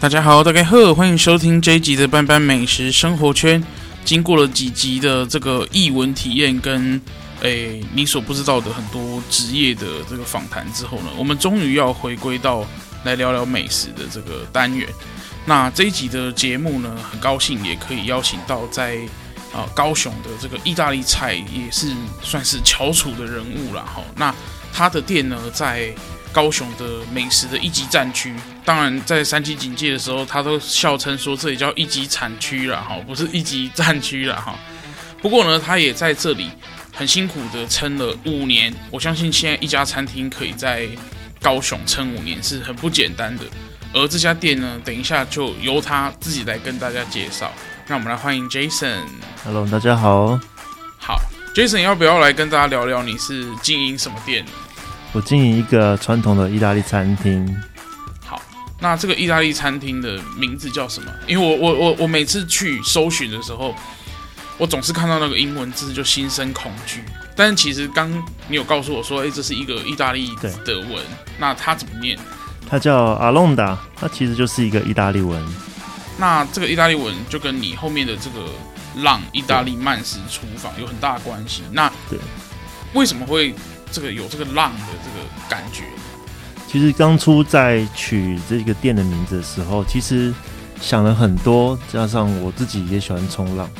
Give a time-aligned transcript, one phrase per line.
[0.00, 3.64] 大家好，大家好，欢迎收听这一集的班班美食生活圈。
[4.04, 7.00] 经过了几集的这个译文体验跟
[7.44, 12.66] 诶你所不知道的很多职业的这个访谈之后呢，我们终于要回归到
[13.04, 14.88] 来聊聊美食的这个单元。
[15.44, 18.96] 那这一集的节目呢，很高兴也可以邀请到在
[19.52, 24.02] 啊、呃、高雄的这个意大利菜也是算是翘楚的人物了哈。
[24.16, 24.34] 那
[24.72, 25.94] 他的店呢，在
[26.32, 34.58] 高雄的美食的一级战区，当然在三级警戒的时候，他都笑称说这里叫一级产区了哈，不是一级战区了哈。
[35.20, 36.50] 不过呢，他也在这里
[36.94, 38.72] 很辛苦的撑了五年。
[38.90, 40.88] 我相信现在一家餐厅可以在
[41.42, 43.44] 高雄撑五年是很不简单的。
[43.92, 47.52] 而这家店呢，等一下就由他自己来跟大家介绍。
[47.86, 49.00] 让我们来欢迎 Jason。
[49.44, 50.40] Hello，大家好。
[50.98, 51.20] 好
[51.54, 54.44] ，Jason 要不要来跟大家聊聊你是经营什么店？
[55.12, 57.46] 我经营一个传统的意大利餐厅。
[58.24, 58.40] 好，
[58.80, 61.12] 那这个意大利餐厅的名字叫什么？
[61.26, 63.74] 因为我我我我每次去搜寻的时候，
[64.58, 67.02] 我总是看到那个英文字就心生恐惧。
[67.36, 68.10] 但是其实刚
[68.48, 71.02] 你有告诉我说，哎，这是一个意大利的文，
[71.38, 72.18] 那它怎么念？
[72.68, 75.42] 它叫 Alonda，它其实就是一个意大利文。
[76.18, 78.48] 那这个意大利文就跟你后面的这个
[79.02, 81.62] 浪意大利慢食厨房有很大的关系。
[81.72, 82.18] 那对，
[82.92, 83.54] 为什么会？
[83.92, 85.84] 这个有这个浪的这个感觉。
[86.66, 90.34] 其实当初在取这个店的名字的时候，其实
[90.80, 93.70] 想了很多，加上我自己也喜欢冲浪，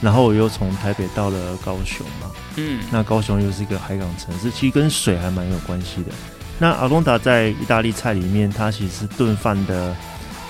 [0.00, 6.12] 然后我又从台北到了高雄嘛，嗯，那高雄又是一个海港城市，其实跟水还蛮有关系的。
[6.58, 9.96] 那阿隆达在意大利菜里面，它其实是炖饭的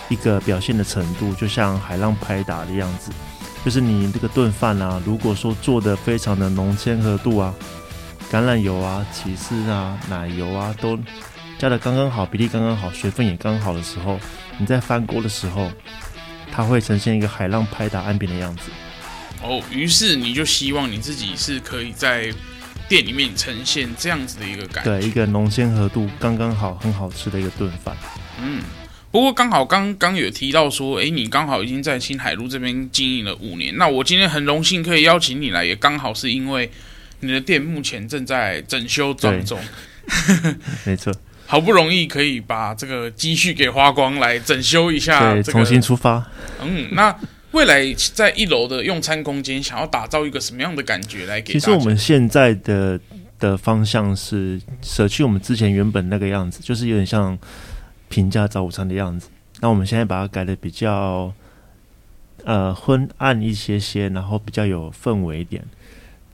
[0.09, 3.11] 一个表现的程度，就像海浪拍打的样子，
[3.65, 7.55] 就是你这个炖饭啊，如果说做的非常的浓鲜和度啊。
[8.31, 10.99] 橄榄油啊、起司啊、奶油啊，都
[11.59, 14.21] 加的刚刚好，比例刚刚好，水分也刚好的时候，
[14.59, 15.73] 你在翻锅的时候，
[16.53, 18.71] 它会呈现一个海浪拍打岸边的样子。
[19.43, 22.33] 哦，于是你就希望你自己是可以在
[22.89, 27.97] 店里面呈现这样子的一个感觉，对，一个浓鲜合度刚刚好、很好吃的一个炖饭。
[28.43, 28.63] 嗯，
[29.11, 36.71] 不过刚好刚刚有提到说，哎，你刚好已经在新海路这边经营了五年，那我今天很荣幸可以邀请你来，也刚好是因为。
[37.21, 39.59] 你的店目前正在整修当中，
[40.87, 41.13] 没错，
[41.47, 46.25] 好不容易可以把这个积蓄给花光来整修一下，对，重新出发。
[46.63, 47.13] 嗯，那
[47.53, 47.83] 未来
[48.15, 51.55] 在一楼的用餐空间，想要打造一个什么样的感觉来给？
[51.55, 53.01] 其实我们现在的
[53.39, 57.39] 的方向是舍去我们之前原本那个样子，就是有点像
[58.09, 59.29] 平价早午餐的样子。
[59.61, 61.33] 那我们现在把它改的比较
[62.45, 65.65] 呃昏暗一些些，然后比较有氛围一点。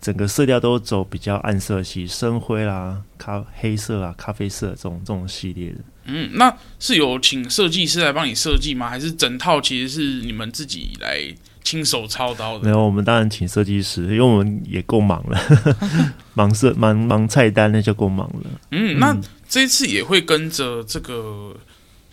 [0.00, 5.78] 整个色调都走比较暗色系，深灰啦、咖黑色啊、咖啡色这种这种系列的。
[6.06, 8.88] 嗯，那是有请设计师来帮你设计吗？
[8.88, 11.20] 还是整套其实是你们自己来
[11.62, 12.64] 亲手操刀的？
[12.64, 15.40] 没有，我们当然请设计师，因为我们也够忙了，
[16.34, 18.50] 忙设忙忙菜单那就够忙了。
[18.70, 19.16] 嗯，那
[19.48, 21.56] 这一次也会跟着这个。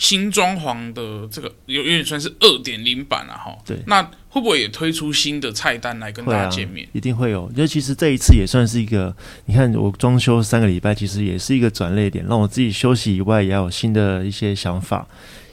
[0.01, 6.87] 新装潢的这个有有点算是二点零版了哈，对，那会不会也推出新的菜单来跟大家见面？
[6.87, 15.07] 啊、一定会有，因为其实这一次也算是一个，你看我装修三个礼拜，其实也是一个转捩点，让我自己休息以外，也要有新的一些想法，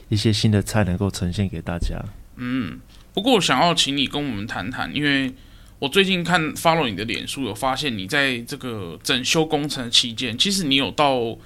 [0.09, 2.03] 一些新的菜能够呈现给大家。
[2.37, 2.79] 嗯，
[3.13, 5.31] 不过我想要请你跟我们谈谈，因为
[5.77, 11.37] 我最近看 follow 你的脸书，有发现你在这个整修工程期间，其实你有到。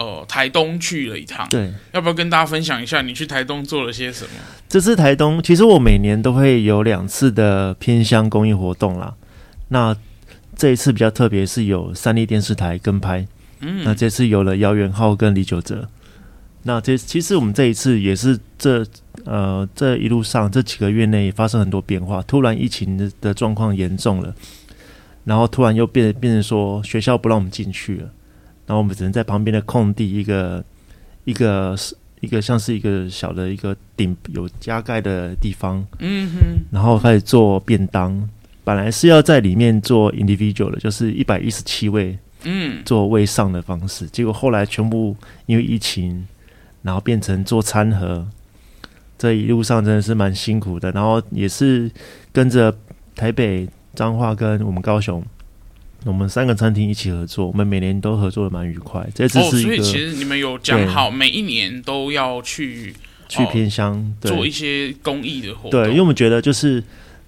[0.00, 4.30] 呃，台东去了一趟，对，要不要跟大家分享一下你去台东做了些什么？
[4.66, 9.14] 这次台东，其实我每年都会有两次的偏乡公益活动啦。
[9.68, 9.94] 那
[10.56, 13.26] 这一次比较特别，是有三立电视台跟拍，
[13.60, 15.86] 嗯，那这次有了姚元浩跟李玖哲。
[16.62, 18.82] 那这其实我们这一次也是这
[19.26, 24.34] 呃这一路上这几个月内发生很多变化，突然疫情的的状况严重了，
[25.24, 28.08] 然后突然又变变成说学校不让我们进去了。
[28.70, 30.64] 然后我们只能在旁边的空地，一个
[31.24, 31.76] 一个
[32.20, 36.38] 一个像是一个小的一个顶有加盖的地方，嗯哼，
[36.70, 38.30] 然后开始做便当。
[38.62, 44.06] 本来是要在里面做 individual 的，就是一百一十七位，嗯，做位上的方式。
[44.06, 46.24] 结果后来全部因为疫情，
[46.82, 48.24] 然后变成做餐盒。
[49.18, 50.92] 这一路上真的是蛮辛苦的。
[50.92, 51.90] 然后也是
[52.32, 52.72] 跟着
[53.16, 55.20] 台北彰化跟我们高雄。
[56.04, 59.06] 我们三个餐厅一起合作，我们每年都合作的蛮愉快。
[59.14, 62.94] 这次是一个，哦，所以其实你们有讲好，每一年都要去
[63.28, 65.70] 去偏乡，哦，做一些公益的活动。
[65.70, 66.82] 对，因为我们觉得就是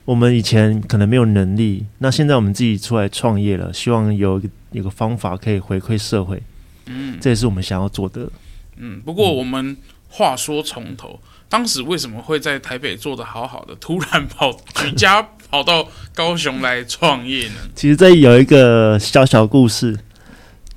[0.04, 6.42] 我们以前可能没有能力，那现在我们自己出来创业了，希望有一个有个方法可以回馈社会。
[6.86, 8.30] 嗯，这也是我们想要做的。
[8.76, 9.76] 嗯，不过我们
[10.08, 11.20] 话说从头。
[11.22, 17.56] 嗯当时为什么会在台北做的好好的，突然跑举家跑到高雄来创业呢？
[17.74, 19.94] 其实这有一个小小故事，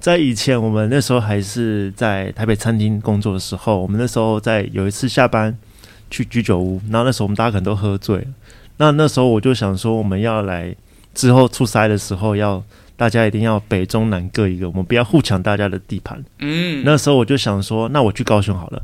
[0.02, 5.58] 在以前我们那时候还是在台北餐厅工作的时候，我们那时候在有一次下班
[6.12, 8.26] 去居酒屋，然后那时候我们大家可能都喝醉了，
[8.76, 10.76] 那那时候我就想说，我们要来
[11.14, 12.62] 之后出差的时候，要
[12.98, 16.22] 大家一定要北中南各一个，我们不要互抢大家的地盘。
[16.40, 18.82] 嗯，那时候我就想说，那我去高雄好了。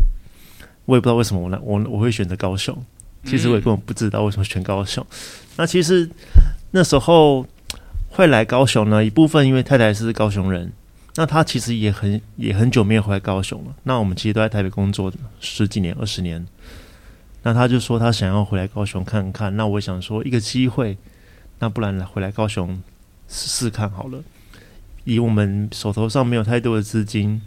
[0.86, 2.74] 我也不知道为什么我呢，我我会选择高雄。
[3.24, 5.06] 其实我也根本不知道为什么选高雄。
[5.58, 6.10] 那其实
[6.72, 7.46] 那时候
[8.10, 10.72] 会来高雄呢，一部分因为太太是高雄人，
[11.16, 13.76] 那她其实也很也很久没有回来高雄了。
[13.84, 16.46] 那我们其实都在台北工作十几年、二十年。
[17.44, 19.56] 那她就说她想要回来高雄看看。
[19.56, 20.98] 那我想说一个机会，
[21.60, 22.82] 那不然回来高雄
[23.28, 24.24] 试试看好了。
[25.04, 27.42] 以我们手头上没有太多的资金。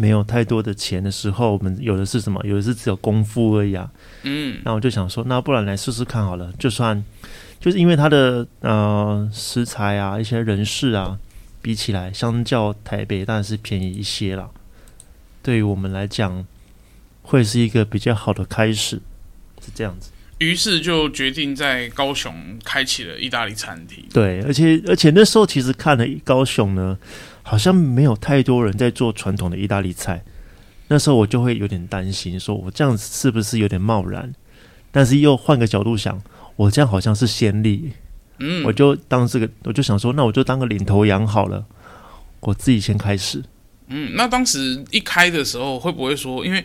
[0.00, 2.40] 没有太多的钱的时候，我们有的是什么？
[2.46, 3.90] 有的是只有功夫而已啊。
[4.22, 6.52] 嗯，那我就想说，那不然来试试看好了。
[6.56, 7.04] 就算
[7.58, 11.18] 就是因为它的呃食材啊，一些人事啊，
[11.60, 14.48] 比起来，相较台北当然是便宜一些啦。
[15.42, 16.46] 对于我们来讲，
[17.22, 19.00] 会是一个比较好的开始，
[19.60, 20.12] 是这样子。
[20.38, 22.32] 于是就决定在高雄
[22.64, 24.04] 开启了意大利餐厅。
[24.14, 26.96] 对，而且而且那时候其实看了高雄呢。
[27.48, 30.22] 好像没有太多人在做传统的意大利菜，
[30.88, 34.34] 那时候我就会有点担心，说我这样子是不是有点贸然？
[34.90, 36.20] 但是又换个角度想，
[36.56, 37.92] 我这样好像是先例，
[38.38, 41.64] 嗯，我就当这个，我就想说，那我就当个领头羊好了，
[42.40, 43.42] 我自己先开始。
[43.86, 46.62] 嗯，那当时一开的时候，会不会说，因为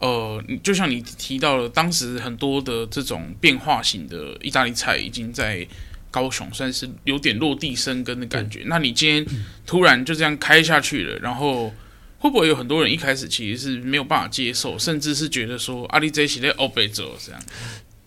[0.00, 5.66] 呃，就像你提到了，当时很多的这种变化型的意大利菜已经在。
[6.10, 8.62] 高雄算是有点落地生根的感觉。
[8.66, 9.26] 那你今天
[9.64, 11.72] 突然就这样开下去了，然后
[12.18, 17.40] 会不会有很多人一开始其实是没有办法接受，甚至是觉得说阿里这些在欧北走这样？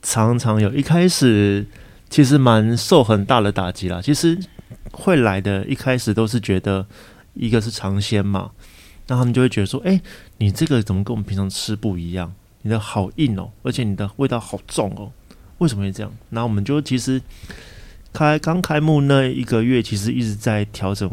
[0.02, 1.66] 常常有，一开始
[2.10, 4.02] 其实蛮受很大的打击啦。
[4.02, 4.38] 其实
[4.92, 6.86] 会来的，一开始都是觉得
[7.34, 8.52] 一个是尝鲜嘛，
[9.08, 10.02] 那他们就会觉得说：“哎，
[10.38, 12.34] 你这个怎么跟我们平常吃不一样？
[12.64, 15.12] 你的好硬哦，而且你的味道好重哦，
[15.60, 17.22] 为什么会这样？”那我们就其实。
[18.14, 21.10] 开刚开幕那一个月，其实一直在调整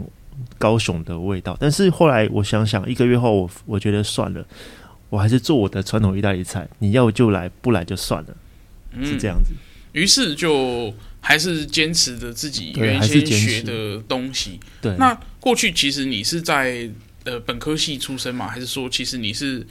[0.58, 1.56] 高雄的味道。
[1.58, 4.47] 但是后来我想想，一个月后我我觉得算了，
[5.08, 6.69] 我还是做我的传统意大利菜。
[6.79, 8.37] 你要就来，不来就算了，
[9.02, 9.52] 是这样子。
[9.93, 14.61] 于、嗯、是就还是坚持着自己原先学的东西。
[14.81, 16.88] 对，那过去其实你是在
[17.25, 18.47] 呃本科系出身嘛？
[18.47, 19.67] 还是说其实你是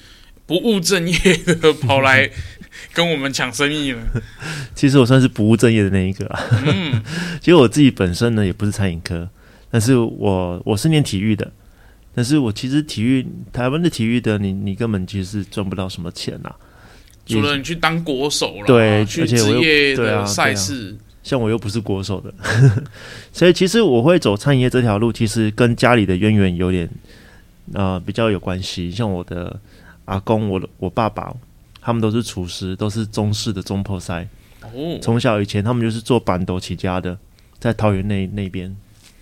[0.49, 2.29] 不务正业的跑来？
[2.91, 4.01] 跟我们抢生意了。
[4.73, 6.39] 其实我算是不务正业的那一个啊。
[6.65, 7.01] 嗯，
[7.39, 9.29] 其实我自己本身呢也不是餐饮科，
[9.69, 11.51] 但是我我是念体育的。
[12.15, 16.55] 但是我其实体育台湾的体育的，你你根本其实是赚不到什么钱呐、啊。
[17.27, 21.21] 除了你去当国手了，对，去职业的赛事、啊啊。
[21.21, 22.33] 像我又不是国手的，
[23.31, 26.89] 所以其实我会走餐饮业这条路，其实跟家里的渊源有点
[27.73, 28.89] 呃比较有关系。
[28.89, 29.59] 像我的
[30.09, 31.33] 阿公，我的我爸爸。
[31.81, 34.27] 他们都是厨师，都是中式的中破塞。
[34.61, 37.17] 哦，从小以前他们就是做板豆起家的，
[37.57, 38.75] 在桃园那那边。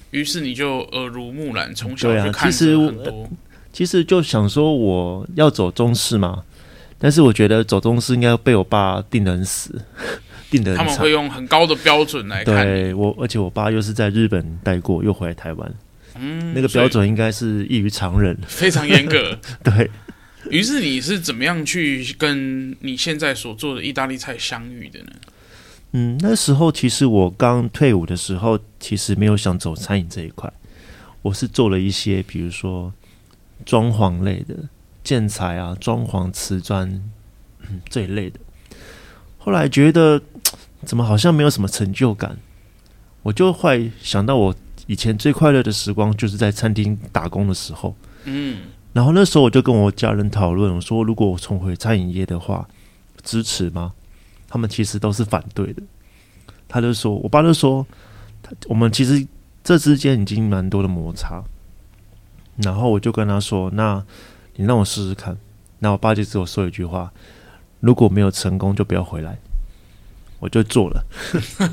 [0.09, 2.33] 于是你就耳濡目染，从小就看很多。
[2.33, 3.29] 对啊，其实我，
[3.71, 6.43] 其实就想说我要走中式嘛，
[6.97, 9.79] 但是我觉得走中式应该被我爸定得很死，
[10.49, 10.79] 定得很。
[10.79, 12.65] 他们会用很高的标准来看。
[12.65, 15.73] 对我，而且我爸又是在日本待过，又回来台湾，
[16.15, 19.37] 嗯，那个标准应该是异于常人，非常严格。
[19.63, 19.89] 对。
[20.49, 25.11] 于是你是怎么样去跟你现在所做的意大利菜相遇的呢？
[25.91, 30.51] 嗯，那时候其实我刚退伍的时候，其实没有想走餐饮这一块，
[31.21, 32.93] 我是做了一些，比如说
[33.65, 34.55] 装潢类的
[35.03, 36.89] 建材啊、装潢瓷砖、
[37.69, 38.39] 嗯、这一类的。
[39.37, 40.21] 后来觉得
[40.83, 42.37] 怎么好像没有什么成就感，
[43.23, 44.55] 我就会想到我
[44.87, 47.95] 以前最快乐的时光就是在餐厅打工的时候。
[48.25, 48.57] 嗯。
[48.97, 52.67] 然后那时候我就跟我家人讨论，我说如果我重回餐饮业的话，
[53.21, 53.93] 支持吗？
[54.47, 55.83] 他们其实都是反对的。
[56.67, 57.85] 他就说，我爸就说，
[58.65, 59.23] 我们其实
[59.63, 61.43] 这之间已经蛮多的摩擦。
[62.55, 64.03] 然后我就跟他说，那
[64.55, 65.37] 你让我试试看。
[65.77, 67.13] 那我爸就只有说一句话：
[67.81, 69.37] 如果没有成功，就不要回来。
[70.39, 71.05] 我就做了，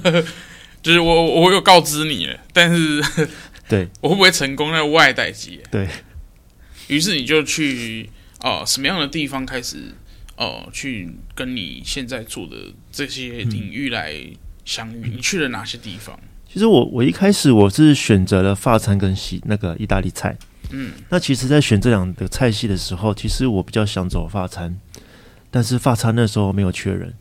[0.82, 3.02] 就是我我有告知你，但是
[3.66, 4.70] 对， 我会不会成功？
[4.70, 5.62] 那外代机。
[5.70, 5.88] 对。
[6.88, 8.10] 于是你就去
[8.40, 9.94] 哦、呃，什么样的地方开始
[10.36, 12.56] 哦、呃，去跟你现在做的
[12.92, 14.14] 这些领域来
[14.64, 15.00] 相遇？
[15.04, 16.18] 嗯、你去了哪些地方？
[16.52, 20.36] 其实我我一开始我是选择了法餐跟西那个意大利菜。
[20.70, 24.74] 嗯，那其实，在选这两个菜系的时候，其实我比较想走法餐，
[25.50, 27.12] 但是法餐那时候没有缺人。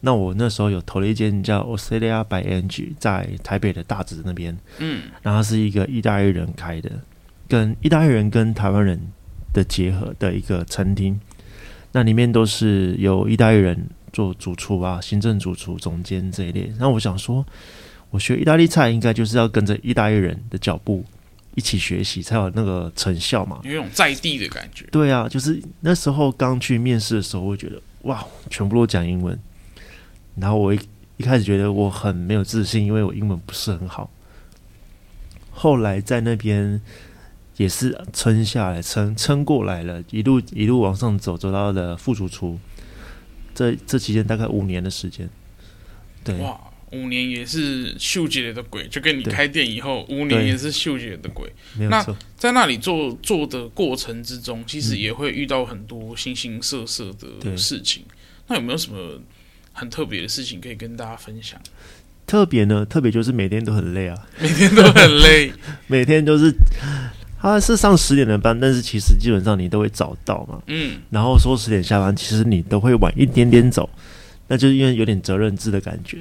[0.00, 4.56] 那我那时候有投了一间叫 Osteria by Angie，在台北的大直那边。
[4.78, 6.90] 嗯，然后是一个意大利人开的。
[7.48, 9.00] 跟意大利人跟台湾人
[9.54, 11.18] 的结合的一个餐厅，
[11.92, 16.70] 那里面都是由意大利人做主厨啊、行政主厨、总监这一类。
[16.78, 17.44] 那我想说，
[18.10, 21.02] 我学意大利菜应该就是要跟着意大利人的脚步
[21.54, 23.60] 一起学习，才有那个成效嘛。
[23.64, 24.84] 有一种在地的感觉。
[24.92, 29.38] 对啊，就是那时候刚去面试的时候，会觉得哇，全部都讲英文。
[30.36, 30.78] 然后我一
[31.16, 34.10] 一开始觉得我很没有自信，因为我英文不是很好。
[35.50, 36.78] 后来在那边。
[37.58, 42.58] 也是撑下来，撑撑过来了，一路一路往上走，走到了副主厨。
[43.54, 45.28] 这这期间大概五年的时间。
[46.22, 46.56] 对，哇，
[46.92, 51.52] 五年也是秀姐的鬼，就跟你开店以后，五年也是秀姐的鬼。
[51.76, 52.04] 没有错。
[52.08, 57.12] 那在那里做做的过程之中，其实也会遇到很多形形色色
[57.42, 58.04] 的事情。
[58.46, 59.20] 那有没有什么
[59.72, 61.60] 很特别的事情可以跟大家分享？
[62.24, 62.86] 特别呢？
[62.86, 65.52] 特别就是每天都很累啊，每天都很累，
[65.88, 66.54] 每天都是。
[67.40, 70.60] 他是上十点的班，但是其实基本上你都会早到嘛。
[70.66, 73.88] 嗯，然后说十点下班，其实你都会晚一点点走，
[74.48, 76.18] 那就是因为有点责任制的感觉。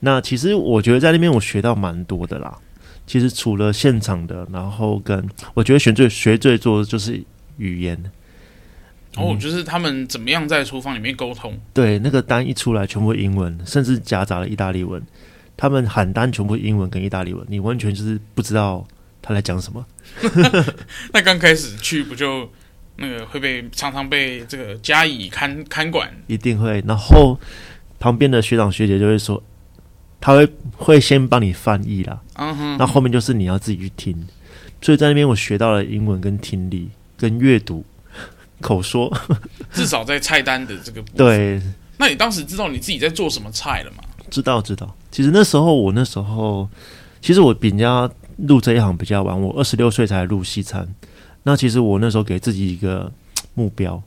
[0.00, 2.58] 那其实我觉得在那边我学到蛮多的啦。
[3.06, 7.22] 其实除了现场的，然后跟我觉得学最学最多的就是
[7.58, 7.96] 语言。
[9.14, 11.56] 哦，就是他们怎么样在厨房里面沟通？
[11.72, 15.00] 对，那个单一出来全部英文，甚至夹杂了意大利文。
[15.56, 18.86] 他们喊单全部英文跟意大利文，你完全就是不知道。
[19.26, 19.84] 他来讲什么？
[21.12, 22.48] 那刚开始去不就
[22.94, 26.08] 那个会被常常被这个加以看看管？
[26.28, 26.80] 一定会。
[26.86, 27.36] 然后
[27.98, 29.42] 旁边的学长学姐就会说，
[30.20, 32.20] 他会会先帮你翻译啦。
[32.34, 32.76] 嗯哼。
[32.78, 34.16] 那后面就是你要自己去听。
[34.80, 37.84] 所以在那边我学到了英文跟听力跟阅读
[38.60, 39.12] 口说。
[39.72, 41.16] 至少在菜单的这个部分。
[41.16, 41.60] 对。
[41.98, 44.04] 那你当时知道你自己在做什么菜了吗？
[44.30, 44.96] 知道知道。
[45.10, 46.68] 其实那时候我那时候
[47.20, 48.08] 其实我比人家。
[48.36, 50.86] 入这一行比较晚，我二十六岁才入西餐。
[51.44, 53.12] 那其实我那时候给自己一个
[53.54, 54.02] 目标，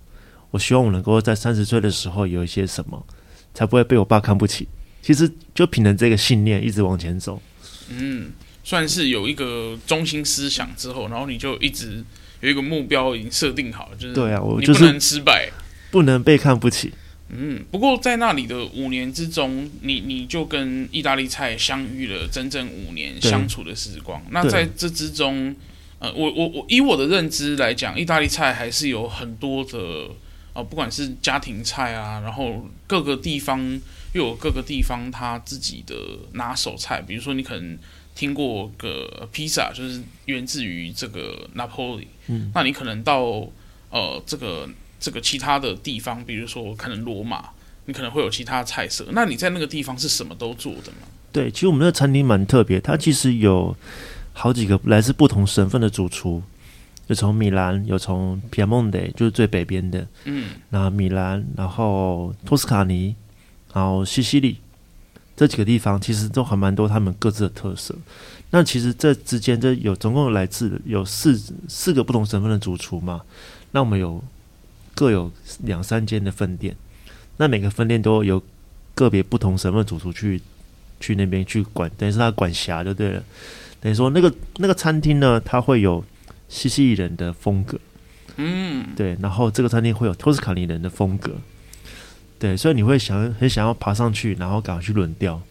[0.52, 3.06] 我希望我能够在三十岁的时候有一些什么，
[3.54, 4.68] 才不会被我爸看不起。
[5.02, 7.42] 其实就凭着这个信念一直往前走。
[7.90, 8.32] 嗯，
[8.64, 12.04] 算是有一个中心思想之后，然后你就一直
[12.42, 15.50] 有一个目标已经设定好了，就是对啊，我就是不能失败，
[15.90, 16.94] 不能被看不起。
[17.32, 24.20] 嗯，不过在那里的五年之中，你你就跟意大利菜相遇了整整五年相处的时光。
[24.32, 25.56] 那在这之中，
[26.00, 30.08] 呃，我我我以我的认知来讲，意大利菜还是有很多的
[30.54, 33.60] 啊、呃，不管是家庭菜啊，然后各个地方
[34.14, 35.96] 又有各个地方他自己的
[36.32, 37.00] 拿手菜。
[37.00, 37.78] 比如说，你可能
[38.16, 42.08] 听过个披萨，就是源自于这个拿坡里。
[42.26, 43.48] 嗯，那你可能到
[43.92, 44.68] 呃这个。
[45.00, 47.50] 这个其他的地方，比如说可能罗马，
[47.86, 49.06] 你可能会有其他菜色。
[49.14, 51.08] 那你在那个地方是什么都做的吗？
[51.32, 53.76] 对，其实我们那个餐厅蛮特别，它其实有
[54.34, 56.44] 好几个来自不同省份的主厨，
[57.08, 63.16] 有从米兰，有从皮亚蒙德，就是最北边的，嗯，那米兰，然后托斯卡尼，
[63.74, 64.58] 然后西西里
[65.38, 67.96] 这几个地方，其实都还蛮多他们各自的特色。
[68.52, 73.22] 那其实这之间，这有总共有来自有四四个不同省份的主厨嘛？
[73.72, 74.22] 那我们有。
[75.00, 75.32] 各有
[75.64, 76.76] 两三间的分店，
[77.38, 78.44] 那每个分店都有
[78.94, 80.42] 个别不同省份主厨去
[81.00, 83.24] 去那边去管，等于是他管辖就对了。
[83.80, 86.04] 等于说那个那个餐厅呢，它会有
[86.50, 87.80] 西西里人的风格，
[88.36, 91.32] 嗯，对，然后这个餐厅会有托斯卡尼人的风格，
[92.38, 95.42] 对，所以你会想很想要爬上去，然后赶快去轮调，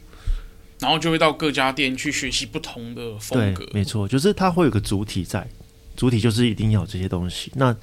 [0.81, 3.67] 然后就会到各家店去学习不同的风格。
[3.73, 5.49] 没错，就是它会有个主体在，
[5.97, 7.51] 主体就是一定要有这些东西。
[7.55, 7.75] 那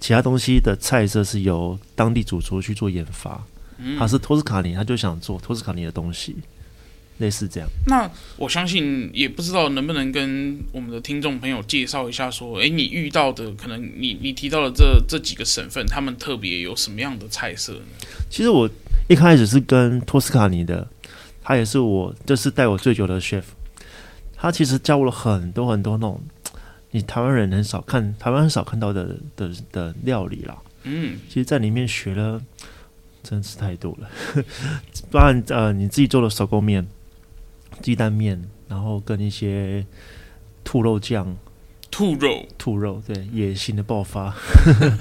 [0.00, 3.44] 其他东西的菜色是由当地主厨去做研发，
[3.78, 6.34] 嗯、他是托斯卡尼，他就想做托斯卡尼的东西，
[7.18, 7.68] 类似这样。
[7.86, 18.06] 那我相信也不知道能不能跟我们的听众朋友介绍一下，说，哎，你遇到的可能你你提到的这这几个省份，他们特别有什么样的菜色呢？
[18.30, 18.68] 其实我
[19.06, 20.88] 一开始是跟托斯卡尼的，
[21.42, 23.44] 他也是我就是带我最久的 chef，
[24.34, 26.18] 他其实教我了很多很多那种。
[26.92, 30.56] 你台湾人很少看，台湾很少看到的的的料理啦。
[30.82, 32.40] 嗯，其实，在里面学了，
[33.22, 34.10] 真是太多了。
[35.10, 36.86] 不然，呃，你自己做的手工面、
[37.82, 39.84] 鸡蛋面，然后跟一些
[40.64, 41.36] 兔肉酱，
[41.90, 44.34] 兔肉，兔肉，对，野性的爆发。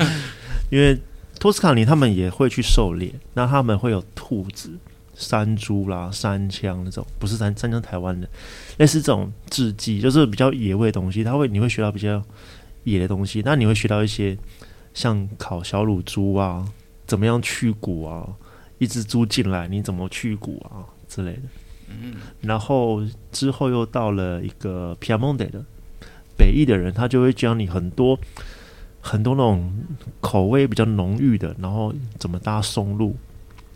[0.69, 0.99] 因为
[1.39, 4.77] 托斯卡尼他们也会去狩猎，那他们会有兔子、
[5.15, 8.27] 山猪啦、山枪那种，不是山山羌台湾的，
[8.79, 11.23] 类似这种制剂，就是比较野味的东西。
[11.23, 12.21] 他会你会学到比较
[12.85, 14.35] 野的东西，那你会学到一些
[14.93, 16.67] 像烤小乳猪啊，
[17.05, 18.27] 怎么样去骨啊，
[18.79, 21.41] 一只猪进来你怎么去骨啊之类的。
[21.89, 25.63] 嗯，然后之后又到了一个皮亚蒙德的
[26.35, 28.17] 北翼的人，他就会教你很多。
[29.01, 29.73] 很多那种
[30.19, 33.15] 口味比较浓郁的，然后怎么搭松露？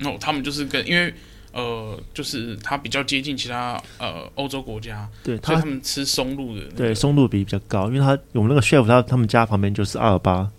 [0.02, 1.14] 哦，他们就是跟因为
[1.54, 10.52] 呃，就是它比较接近其他呃欧洲国家，对，所以他们吃松露的、那个，对，松露比比较高，因为他我们那个 chef 他他们家旁边就是阿尔巴，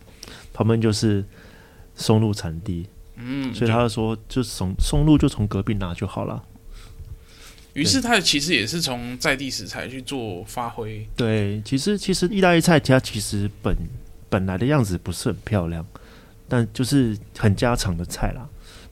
[0.53, 1.23] 旁边就是
[1.95, 2.87] 松露产地，
[3.17, 6.43] 嗯，所以他就说就松松露就从隔壁拿就好了。
[7.75, 11.07] 于是他其实也是从在地食材去做发挥。
[11.17, 13.77] 对，其实其实意大利菜它其实本。
[14.31, 15.87] 本来的样子不是很漂亮，
[16.49, 18.49] 但就是很家常的菜啦。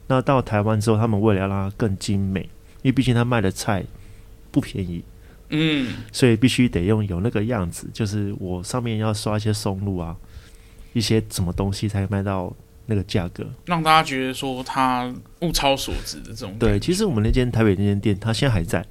[0.07, 2.41] 那到台湾之后，他们为了要让它更精美，
[2.81, 3.83] 因为毕竟他卖的菜
[4.51, 5.03] 不便宜，
[5.49, 10.15] 嗯，所以必须得用有那个样子，就是我上面要刷一些松露啊，
[10.93, 12.53] 一些什么东西才卖到
[12.85, 16.55] 那个价格，让大家觉得说它物超所值的这种。
[16.59, 18.85] 对，其实我们那间台北那间店，它现在还在，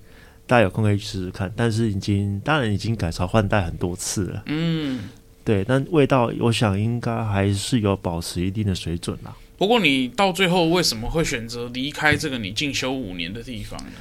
[0.47, 1.53] 大家有空可以去试试看。
[1.55, 5.01] 但是已经当然已经改朝换代很多次了，嗯。
[5.45, 9.35] 对，但味道我想应该还是有保持一定的水准啦。
[9.63, 13.93] 不过你到最后为什么会选择离开这个你进修五年的地方呢？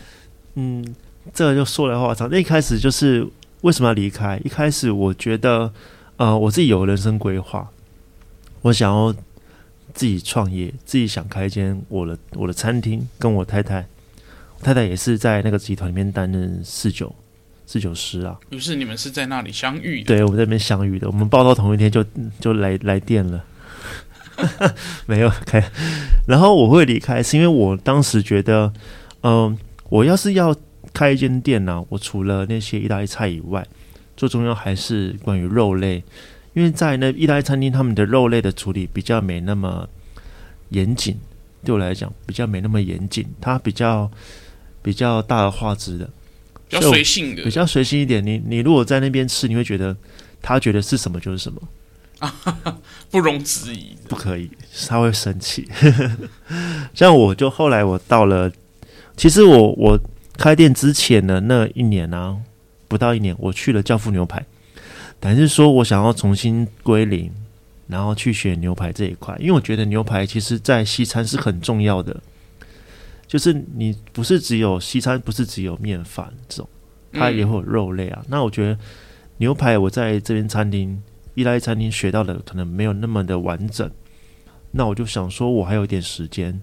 [0.56, 0.96] 嗯，
[1.36, 2.27] 这个就说来话长。
[2.32, 3.24] 那一开始就是
[3.62, 4.41] 为什么要离开？
[4.44, 5.72] 一开始我觉得，
[6.18, 7.70] 呃，我自己有人生规划，
[8.63, 9.13] 我想要
[9.94, 13.86] 自己创业，自己想开一间我的我的餐厅，跟我太太，
[14.58, 17.15] 我太太也是在那个集团里面担任侍酒。
[17.68, 20.08] 侍酒师啊，于是你们是在那里相遇的？
[20.08, 21.06] 对，我们在那边相遇的。
[21.08, 22.03] 我们报到同一天就
[22.39, 23.46] 就来来电了，
[25.06, 25.64] 没有开。
[26.28, 28.72] 然后我会离开，是因为我当时觉得，
[29.22, 29.58] 嗯、呃，
[29.89, 30.56] 我要是要
[30.94, 33.65] 开一间店呢、啊，我除了那些意大利菜以外，
[34.15, 36.04] 最重要还是关于肉类，
[36.54, 39.88] 因为在那意大利餐厅，他们的肉类的处理比较没那么
[40.70, 41.17] 严谨，
[41.63, 44.10] 对我来讲比较没那么严谨，它比较
[44.82, 46.10] 比较大而化之的。
[46.67, 48.26] 比较随性的，比较随性一点。
[48.26, 49.94] 你你如果在那边吃，你会觉得
[50.41, 51.67] 他觉得是什么就是什么，啊、
[53.10, 54.49] 不容置疑，不可以，
[54.88, 55.67] 他会生气。
[56.93, 58.51] 像我就后来我到了，
[59.17, 59.99] 其实我我
[60.38, 62.38] 开店之前的那一年呢、啊，
[62.88, 64.45] 不到一年，我去了教父牛排，
[65.19, 67.31] 等于是说我想要重新归零，
[67.88, 72.15] 然后去选牛排这一块，因为我觉得牛排其实在西餐是很重要的。
[73.27, 76.69] 就是你不是只有西餐，不是只有面饭这种，
[77.13, 78.19] 它也会有肉类啊。
[78.23, 78.77] 嗯、那我觉得
[79.38, 81.01] 牛排，我在这边餐厅、
[81.34, 83.89] 意大利餐厅学到的可能没有那么的完整。
[84.72, 86.62] 那我就想说，我还有一点时间，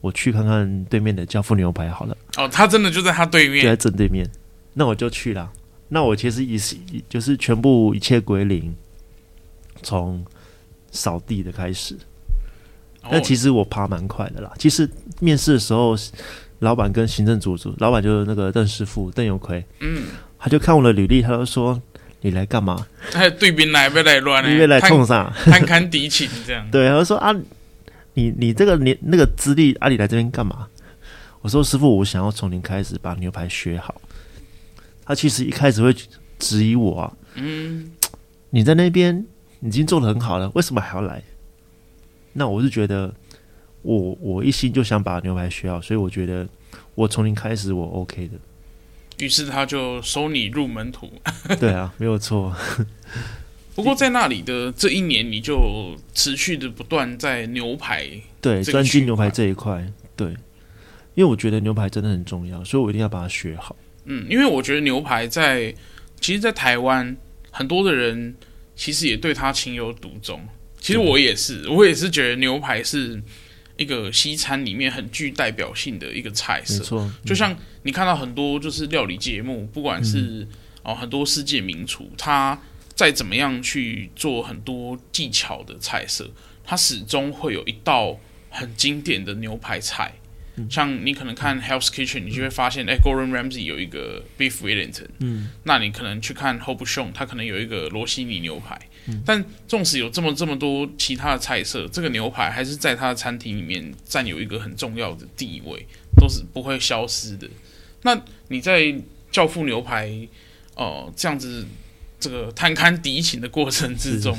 [0.00, 2.16] 我去看看对面的教父牛排好了。
[2.36, 4.28] 哦，他真的就在他对面，就在正对面。
[4.74, 5.50] 那我就去了。
[5.88, 6.76] 那我其实也是，
[7.08, 8.74] 就是全部一切归零，
[9.82, 10.24] 从
[10.90, 11.96] 扫地的开始。
[13.08, 14.52] 那其实我爬蛮快的啦。
[14.58, 14.90] 其实
[15.20, 15.96] 面试的时候，
[16.58, 21.80] 老板跟行政组组，老板就是那个邓师傅邓永奎，嗯，他就看我的履历，他就说
[22.20, 24.42] ：“你来干嘛？”哎，对面来不来乱？
[24.48, 25.32] 你别来冲啥？
[25.44, 26.68] 堪堪敌情这样。
[26.70, 27.34] 对，他说：“啊，
[28.14, 30.66] 你你这个你那个资历，啊，你来这边干嘛？”
[31.42, 34.00] 我说：“师傅，我想要从零开始把牛排学好。”
[35.04, 35.94] 他其实一开始会
[36.38, 37.92] 质疑我啊，嗯，
[38.50, 39.24] 你在那边
[39.60, 41.22] 已经做的很好了，为什么还要来？
[42.32, 43.14] 那我是觉得
[43.82, 46.46] 我，我我一心就想把牛排学好，所以我觉得
[46.96, 48.34] 我从零开始我 OK 的。
[49.18, 51.10] 于是他就收你入门徒。
[51.60, 52.54] 对啊，没有错。
[53.74, 58.08] 不过在那里的这一年，你就持续的不断在牛排
[58.40, 59.86] 对专精牛排这一块。
[60.16, 60.28] 对，
[61.14, 63.76] 因为我觉得牛排真的很重要，所以我一定要把它学好。
[64.06, 65.74] 嗯，因为我觉得牛排在
[66.20, 67.14] 其实，在台湾
[67.50, 68.34] 很多的人
[68.74, 70.40] 其实也对它情有独钟。
[70.80, 73.20] 其实我也是，我也是觉得牛排是
[73.76, 76.78] 一个西餐里面很具代表性的一个菜色。
[76.78, 80.48] 没错，嗯、就像你看到很多就是料理节目，不管是、嗯、
[80.82, 82.60] 哦很多世界名厨，他
[82.94, 86.30] 再怎么样去做很多技巧的菜色，
[86.64, 88.18] 他始终会有一道
[88.50, 90.14] 很经典的牛排菜。
[90.70, 107.48] 像你可能看 Hell's Kitchen，你就会发现，哎、Gordon Ramsay 有一个 Beef Wellington，嗯，那你可能去看 Hope Show，他可能有一个罗西尼牛排，嗯、但纵使有这么这么多其他的菜色，这个牛排还是在他的餐厅里面占有一个很重要的地位，都是不会消失的。
[108.02, 108.94] 那你在
[109.30, 110.08] 教父牛排，
[110.74, 111.66] 哦、呃，这样子。
[112.18, 114.36] 这个探勘敌情的过程之中，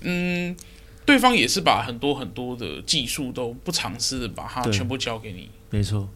[0.00, 0.56] 嗯，
[1.04, 6.08] 对方也是把很多很多的技术都不尝试的把它全部交给你，没错。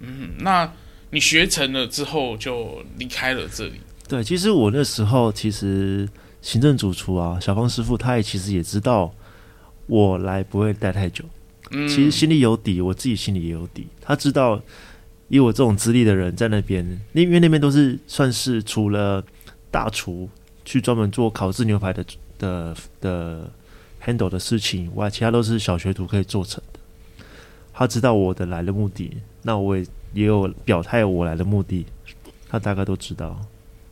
[0.00, 0.70] 嗯，那
[1.12, 3.80] 你学成了之后就离开了这里。
[4.06, 6.06] 对，其实我那时候其实
[6.42, 9.12] 行政主厨啊，小方师傅他也其实也知道
[9.86, 11.24] 我来不会待太久，
[11.70, 13.86] 嗯，其实心里有底，我自己心里也有底。
[14.00, 14.60] 他知道
[15.28, 19.22] 以我这种资历的人在那边，因为那边都是算是除了
[19.70, 20.28] 大厨
[20.64, 22.04] 去专门做烤制牛排的
[22.38, 23.52] 的的
[24.04, 26.80] handle 的事情以外，其他都是小学徒可以做成的。
[27.72, 31.86] 他知道我的来的目的，那我也也有表态我来的目的，
[32.48, 33.40] 他大概都知道。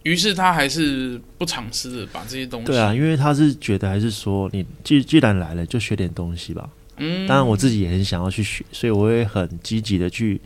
[0.08, 2.66] 于是他还是不尝试的把这些东西。
[2.68, 6.66] 对啊，因为他是觉得还是说你既既然来了，就学点东西吧。
[6.96, 10.40] 嗯，当然我自己也很想要去学，所以我会很积极的去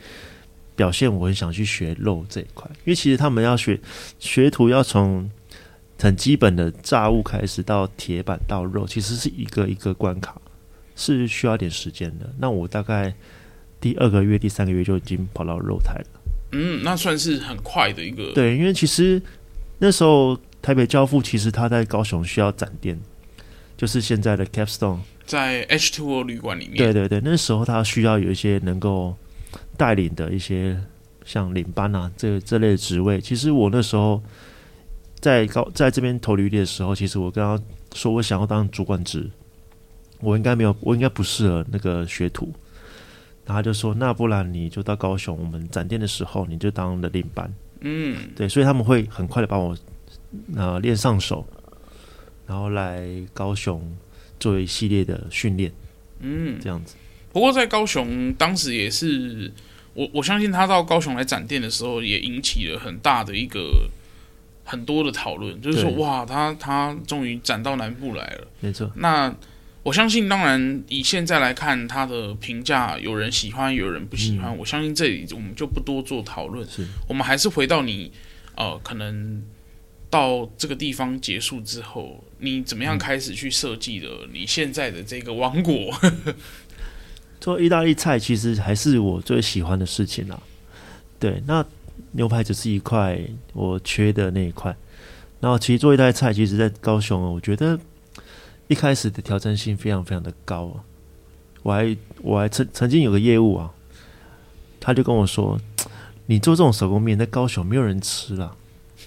[0.74, 2.68] 表现，我很想去学肉这一块。
[2.78, 3.78] 因为其实他们要学
[4.18, 5.30] 学徒要从
[6.00, 10.34] 很基本的炸物开始到铁板到肉，其实是一个一个关卡，
[10.96, 12.28] 是需要点时间的。
[12.38, 13.14] 那我大概
[13.80, 16.20] 第二个月、第三个月就已经跑到肉台了。
[16.50, 18.32] 嗯，那算是很快的一个。
[18.32, 19.22] 对，因为其实。
[19.84, 22.96] 那时候台北教父其实他在高雄需要展店，
[23.76, 26.76] 就是现在的 Capstone，在 H2O 旅馆里面。
[26.76, 29.12] 对对对，那时候他需要有一些能够
[29.76, 30.80] 带领的一些
[31.24, 33.20] 像领班啊这这类的职位。
[33.20, 34.22] 其实我那时候
[35.18, 37.60] 在高在这边投履历的时候，其实我跟他
[37.92, 39.28] 说我想要当主管职，
[40.20, 42.52] 我应该没有，我应该不适合那个学徒。
[43.44, 47.52] 然后他就说，那不然你就到高雄，我们展店的时候你就当了领班。
[47.82, 49.76] 嗯，对，所以他们会很快的把我
[50.56, 51.46] 呃练上手，
[52.46, 53.94] 然后来高雄
[54.40, 55.72] 做一系列的训练，
[56.20, 56.94] 嗯，这样子。
[57.32, 59.50] 不过在高雄当时也是，
[59.94, 63.90] 我我相信他到高雄来展店的时候，也引起了很大的一个
[64.64, 68.90] 很多的讨论，就是说哇，他他终于展到南部来了，没错。
[68.96, 69.34] 那
[69.84, 74.48] 我相信，当然以现在来看，他的评价有人喜欢，有人不喜欢。
[74.48, 76.64] 嗯、我相信这里我们就不多做讨论。
[76.68, 78.12] 是，我们还是回到你，
[78.54, 79.42] 呃，可能
[80.08, 85.92] 到这个地方结束之后，你怎么样开始去设计的你现在的这个王国？
[86.02, 86.34] 嗯、
[87.40, 90.40] 做意大利菜其实还是我最喜欢的事情啦。
[91.18, 91.66] 对，那
[92.12, 93.18] 牛排只是一块
[93.52, 94.76] 我缺的那一块。
[95.40, 97.76] 然后其实做意大利菜，其实在高雄，我觉得。
[98.72, 100.80] 一开始的挑战性非常非常的高啊！
[101.62, 103.70] 我还我还曾曾经有个业务啊，
[104.80, 105.60] 他就跟我说
[106.24, 108.56] ：“你做这种手工面在高雄没有人吃了。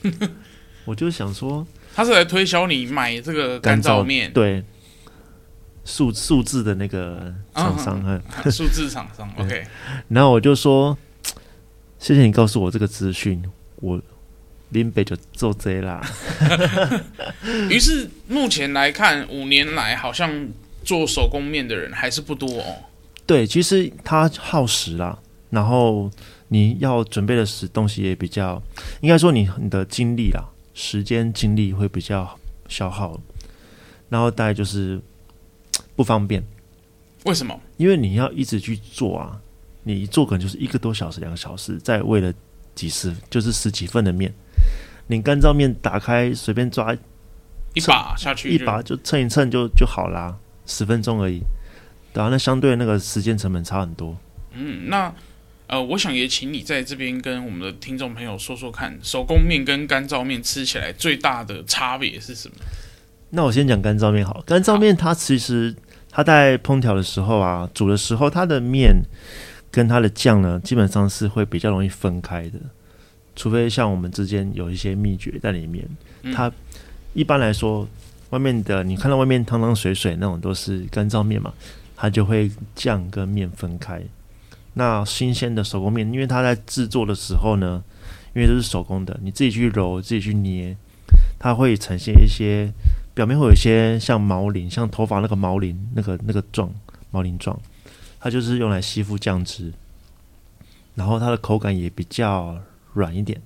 [0.86, 4.64] ”我就想说，他是来推销你买这个干燥面，对，
[5.84, 9.66] 数数字的那个厂商啊， 数字厂商 OK。
[10.10, 10.96] 然后我就说
[11.98, 13.44] ：“谢谢你告诉我这个资讯。”
[13.82, 14.00] 我。
[14.76, 16.06] 林北就做贼啦。
[17.72, 20.50] 于是目前来看，五年来好像
[20.84, 22.76] 做手工面的人还是不多哦。
[23.26, 25.18] 对，其实它耗时啦，
[25.50, 26.12] 然后
[26.50, 28.62] 你要准备的时东西也比较，
[29.00, 33.18] 应该说你你的精力啦，时间精力会比较消耗，
[34.10, 35.00] 然后大概就是
[35.96, 36.44] 不方便。
[37.24, 37.58] 为什么？
[37.78, 39.40] 因为你要一直去做啊，
[39.84, 42.34] 你一做可能就是一个多小时、两个小时，在为了
[42.76, 44.32] 几十就是十几份的面。
[45.08, 46.94] 你干燥面打开，随便抓
[47.74, 50.36] 一把下去，一把就称一称就就好啦，
[50.66, 51.42] 十分钟而已。
[52.14, 54.18] 对啊，那相对那个时间成本差很多。
[54.54, 55.14] 嗯，那
[55.68, 62.56] 呃，我想也请你在这边跟我们的听众朋友说说看，手工面跟干燥面吃起来最大的差别是什么？
[63.32, 64.42] 那我先讲干燥面好。
[64.46, 65.76] 干燥面它其实
[66.10, 68.96] 它在烹调的时候啊，煮的时候，它的面
[69.76, 72.58] 跟它的酱呢，基本上是会比较容易分开的。
[73.36, 75.86] 除非像我们之间有一些秘诀在里面，
[76.34, 76.50] 它
[77.14, 77.86] 一般来说，
[78.30, 81.54] 外面的你看到外面汤汤水水那种都是干燥面嘛，
[81.94, 84.02] 它就会酱跟面分开。
[84.76, 87.84] 那新鲜的手工面，因为它在制作的时候呢，
[88.34, 90.74] 因为都是手工的，你自己去揉，自己去捏，
[91.38, 92.72] 它会呈现一些
[93.14, 96.74] 表面会有一些像毛鳞，像头发那个毛鳞那个那个状
[97.12, 97.60] 毛鳞状，
[98.26, 99.72] 它就是用来吸附酱汁，
[100.96, 102.60] 然后它的口感也比较。
[102.94, 103.42] 软一点，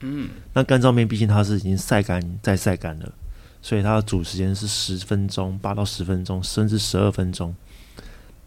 [0.00, 3.12] 嗯，那干燥面毕竟它是已经晒干再晒干了，
[3.60, 7.54] 所以它的煮时间是十分钟，八到十分钟，甚至十二分钟。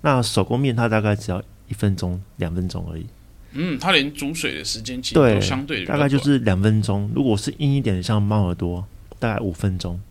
[0.01, 3.05] 那手工面它大概只要一分钟、两分钟而已。
[3.51, 7.07] 嗯，它连煮水的时间其实都相对大概就是两分钟。
[7.13, 8.83] 如果是硬一点的，像猫耳朵，
[9.19, 10.01] 大概五分钟。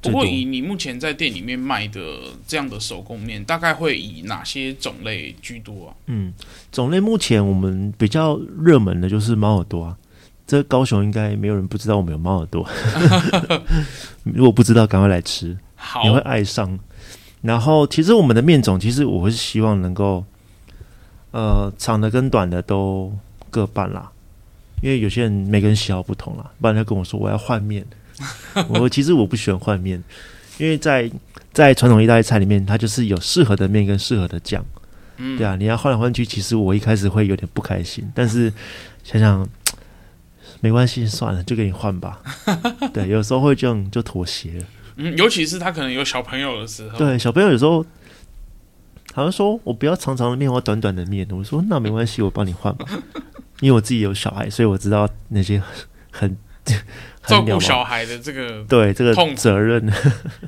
[0.00, 2.00] 不过，以你目前在店里面卖的
[2.46, 5.94] 这样的手工面，大概会以哪些种类居多啊？
[6.06, 6.32] 嗯，
[6.70, 9.96] 种类目前我们比较热门的就是猫耳朵啊，
[10.46, 12.64] 这高雄应该没有人不知道我们有猫耳朵。
[14.22, 15.56] 如果不知道，赶快来吃，
[16.04, 16.78] 你会爱上。
[17.42, 20.24] 然后，其实我们的面种，其实我会希望能够，
[21.32, 23.12] 呃，长的跟短的都
[23.50, 24.10] 各半啦。
[24.80, 27.84] 因为有些人每个人喜好不同啦，不然他跟我说我要换面，
[28.68, 30.02] 我其实我不喜欢换面，
[30.58, 31.10] 因为在
[31.52, 34.64] 在传统意大利菜里面，它就是有适合的面跟适合的酱。
[35.16, 38.52] 嗯，对啊，你要换来换去，其实我一开始会有点不开心，但是
[39.02, 39.48] 想想
[40.60, 42.20] 没关系，算了，就给你换吧。
[42.94, 44.64] 对，有时候会这样就妥协了。
[44.96, 47.84] 嗯，尤其是他可能有小朋友的时候，对，小朋友有时候
[49.12, 51.26] 好像说我不要长长的面，我要短短的面。
[51.30, 52.86] 我说那没关系，我帮你换吧。
[53.60, 55.60] 因为我自己有小孩，所以我知道那些
[56.12, 56.36] 很，很
[57.26, 59.90] 照顾小孩的这个对这个痛责任。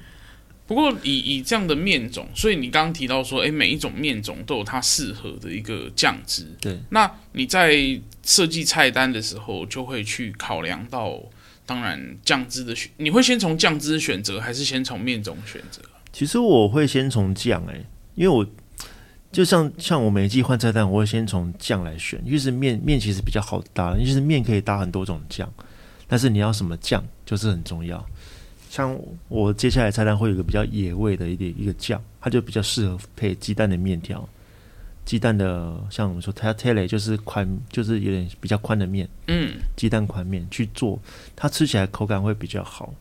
[0.67, 6.47] 不过以以这样的面种，所以你刚刚提到说，哎，每一种面种都有它适合的一个酱汁。
[6.61, 11.21] 对，那你在设计菜单的时候，就会去考量到。
[11.67, 15.81] 当然，酱汁的选，你会先从酱汁选择，还是先从面种选择？
[16.13, 17.85] 其实我会先从酱，哎，
[18.17, 18.45] 因为我
[19.31, 25.49] 就像像我每一季换菜单，我会先从酱来选，因为是面面其实比较好搭，因为是面可以搭很多种酱，
[26.11, 28.05] 但是你要什么酱就是很重要。
[28.69, 34.29] 像我接下来菜单会有一个比较野味的一点一个酱，它就比较适合配鸡蛋的面条。
[35.05, 41.01] 鸡蛋的，像我们说 tagliatelle 就是宽，就是有点比较宽的面，嗯，鸡蛋宽面去做，
[41.37, 42.93] 它吃起来口感会比较好。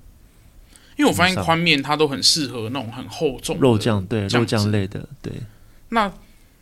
[0.98, 5.34] 因为我发现宽面它都很适合那种很厚重肉酱，对，肉酱类的，对。
[5.90, 6.12] 那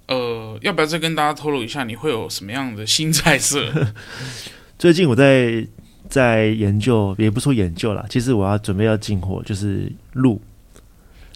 [0.07, 3.71] 呃，要不要再跟大家透露一下，你会有什么样的新菜色？
[4.77, 5.65] 最近我在
[6.09, 10.41] 在研究，也不说研究啦，其实我要准备要进货，就是鹿。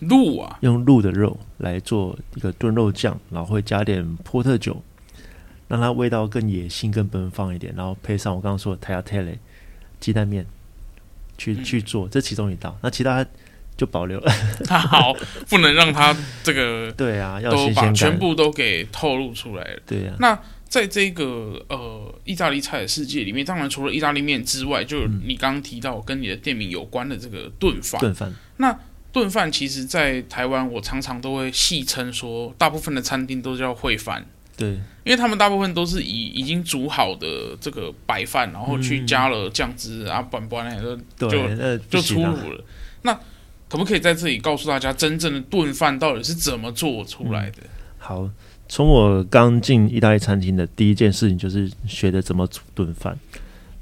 [0.01, 4.81] 鹿啊，用鹿的肉来做一个炖肉酱，然后会加点波特酒，
[5.67, 9.37] 让它味道更野性、更奔放一点，然后配上我刚刚说的 tagliatelle
[9.99, 10.43] 鸡蛋面
[11.37, 13.23] 去、嗯、去做，这其中一道，那其他
[13.77, 14.33] 就保留了。
[14.65, 15.13] 它 好，
[15.47, 19.79] 不能让他这个对啊，要都把全部都给透露出来了。
[19.85, 20.39] 对啊，那
[20.71, 28.79] 在这个呃意大利菜的世界里面，当然除了意大利面之外，就你刚刚提到跟你的店名有关的这个炖饭，炖饭，那。
[29.13, 34.25] 炖饭其实，在台湾我常常都会戏称说，大部分的餐厅都叫烩饭。
[34.55, 34.69] 对，
[35.03, 42.63] 因为他们大部分都是以已经煮好的这个白饭，然后去加了酱汁、嗯、啊，拌拌那个就就出炉了。
[43.01, 43.13] 那
[43.67, 47.57] 可不可以在这里告诉大家，真正的炖饭到底是怎么做出来的？
[47.63, 48.29] 嗯、好，
[48.71, 53.19] 从我刚进意大利餐厅的第一件事情就是学的怎么煮炖饭。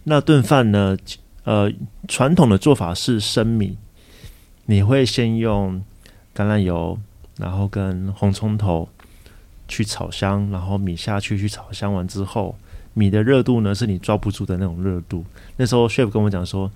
[0.04, 0.98] 那炖饭呢？
[1.44, 1.72] 呃，
[2.08, 3.78] 传统的做法是生米。
[4.66, 5.80] 你会先用
[6.36, 6.98] 橄榄油，
[7.38, 8.90] 然后跟红葱头
[9.68, 12.58] 去炒香，然后米下去去炒香完之后，
[12.96, 15.24] 米的热度呢是你抓不住的那种热度。
[15.58, 16.72] 那时候 chef 跟我讲说，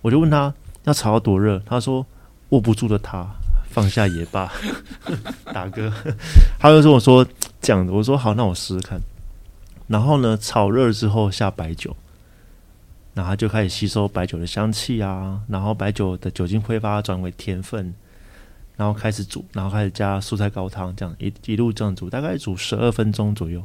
[0.00, 0.54] 我就问他
[0.84, 2.06] 要炒到多热，他说
[2.48, 3.26] 握不住的他
[3.68, 4.50] 放下也罢，
[5.52, 5.92] 大哥，
[6.58, 7.26] 他就跟我说
[7.68, 8.98] 这样的，我说好，那我试试看。
[9.88, 11.94] 然后呢，炒热之后下白酒。
[13.12, 17.92] 然后就开始吸收白酒的香气啊，然后白酒的酒精挥发转为甜分，
[18.74, 23.62] 然后开始煮，然后开始加蔬菜高汤，这样一一路这样煮，大概煮十二分钟左右。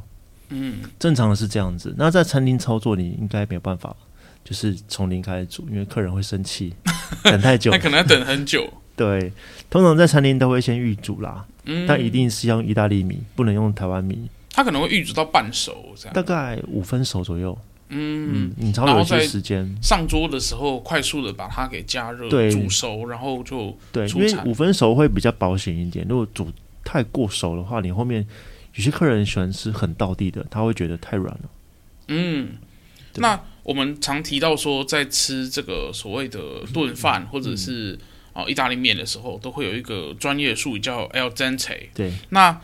[0.50, 1.94] 嗯，正常的是这样子。
[1.96, 3.96] 那在餐厅操作，你应该没有办法，
[4.44, 6.74] 就是从零开始煮，因为客人会生气，
[7.22, 8.70] 等太久， 他可能要等很久。
[8.96, 9.32] 对，
[9.68, 14.28] 通常在餐厅都会先预煮啦，嗯，但一定是用意大利米，不能用台湾米。
[14.50, 17.58] 它可能会预煮到半熟这样，大概五分熟左右。
[17.88, 26.04] 嗯，你超有些时间上桌的时候，快速的把它给加热、煮熟，然后就对，因为五分熟会比较保险一点。
[26.08, 26.50] 如果煮
[26.82, 28.26] 太过熟的话，你后面
[28.74, 31.40] 有些客人喜欢吃很道地的，他会觉得太软了。
[32.08, 32.52] 嗯，
[33.16, 36.40] 那我们常提到说，在吃这个所谓的
[36.72, 37.98] 炖饭或者是
[38.34, 41.88] 啊意大利面的时候，都会有一个专业术语叫 al dente。
[41.94, 42.60] 对，那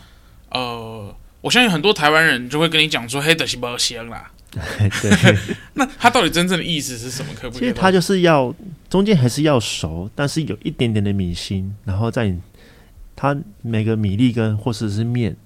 [0.50, 4.30] 呃，我相信很多台湾人就会跟你讲说，黑的是包香啦。
[4.50, 5.36] 对，
[5.74, 7.32] 那它到底真正的意思是什么？
[7.40, 7.60] 可不可以？
[7.60, 8.52] 其实它就是要
[8.88, 12.34] 中间还是要熟，但是有一点点的米心，然后在
[13.14, 15.36] 它每个米粒跟或者是面，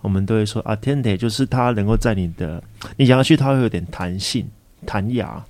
[0.00, 2.60] 我们都会说 attente，就是它能够在你的
[2.96, 4.50] 你咬下去，它会有点弹性、
[4.84, 5.44] 弹牙。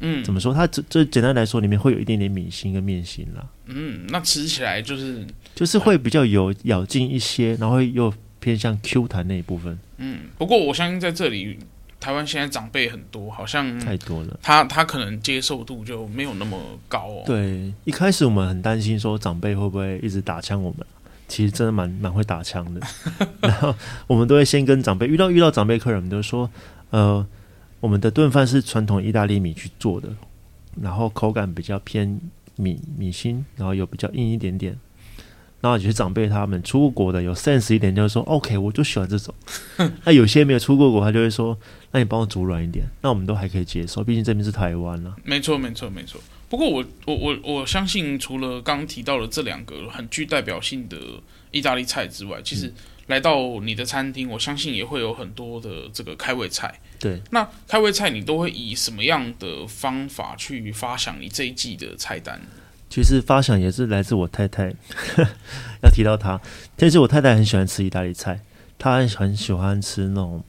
[0.00, 0.52] 嗯，怎么说？
[0.52, 3.46] 它这这简单来说，里面会有一点点米心跟面心啦。
[3.66, 9.78] 嗯，那吃起来就是就是会比较有咬劲一些，然后又偏向 Q 弹那一部分。
[9.98, 11.58] 嗯，不过我相信在这里。
[12.02, 14.40] 台湾现在长辈很多，好像太多了。
[14.42, 16.58] 他他可能接受度就没有那么
[16.88, 17.22] 高哦。
[17.26, 20.86] 对，一开始我们很担心说长辈会不会一直打枪我们，
[21.28, 22.80] 其实真的蛮蛮会打枪的。
[23.42, 23.74] 然后
[24.06, 26.50] 我们都会先跟长辈遇到遇到长辈客人，我们都说，
[26.88, 27.26] 呃
[27.80, 30.08] 我们的炖饭是传统意大利米去做的，
[30.80, 32.20] 然后口感比较偏
[32.56, 34.78] 米米心，然后有比较硬一点点。
[35.62, 39.34] 然后有些长辈他们出过国的有 sense 一点，就是说 OK，我就喜欢这种。
[40.04, 41.54] 那有些没有出过国，他就会说，
[41.90, 42.86] 那你帮我煮软一点。
[43.02, 45.14] 那我们都还可以接受，毕竟这边是台湾了。
[45.22, 46.18] 没错，没错，没错。
[46.48, 50.96] 不过我我我我相信，除了刚刚提到的这两个很具代表性的
[51.50, 52.72] 意大利菜之外，其实
[53.08, 56.80] 来到你的餐厅，我相信也会有很多的这个开胃菜。
[57.00, 62.38] 对，那开胃菜你都会以什么样的方法去发想你这一季的菜单？
[62.90, 64.74] 其实发想也是来自我太太，
[65.82, 66.38] 要提到她。
[66.76, 68.40] 其实我太太很喜欢吃意大利菜，
[68.78, 70.44] 她很很喜欢吃那种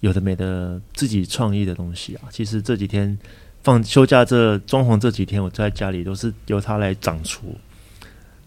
[0.00, 2.28] 有的没的自己创意的东西啊。
[2.30, 3.16] 其实这几天
[3.62, 7.56] 放休假这装潢这几天，我在家里都是由她来掌厨，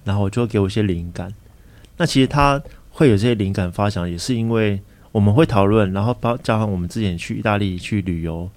[0.03, 1.33] 然后就会给我一些灵感。
[1.95, 4.79] 那其实她会有这些灵感发想，也是因为
[5.17, 8.47] 我们会讨论，然后包加上我们之前去意大利去旅游，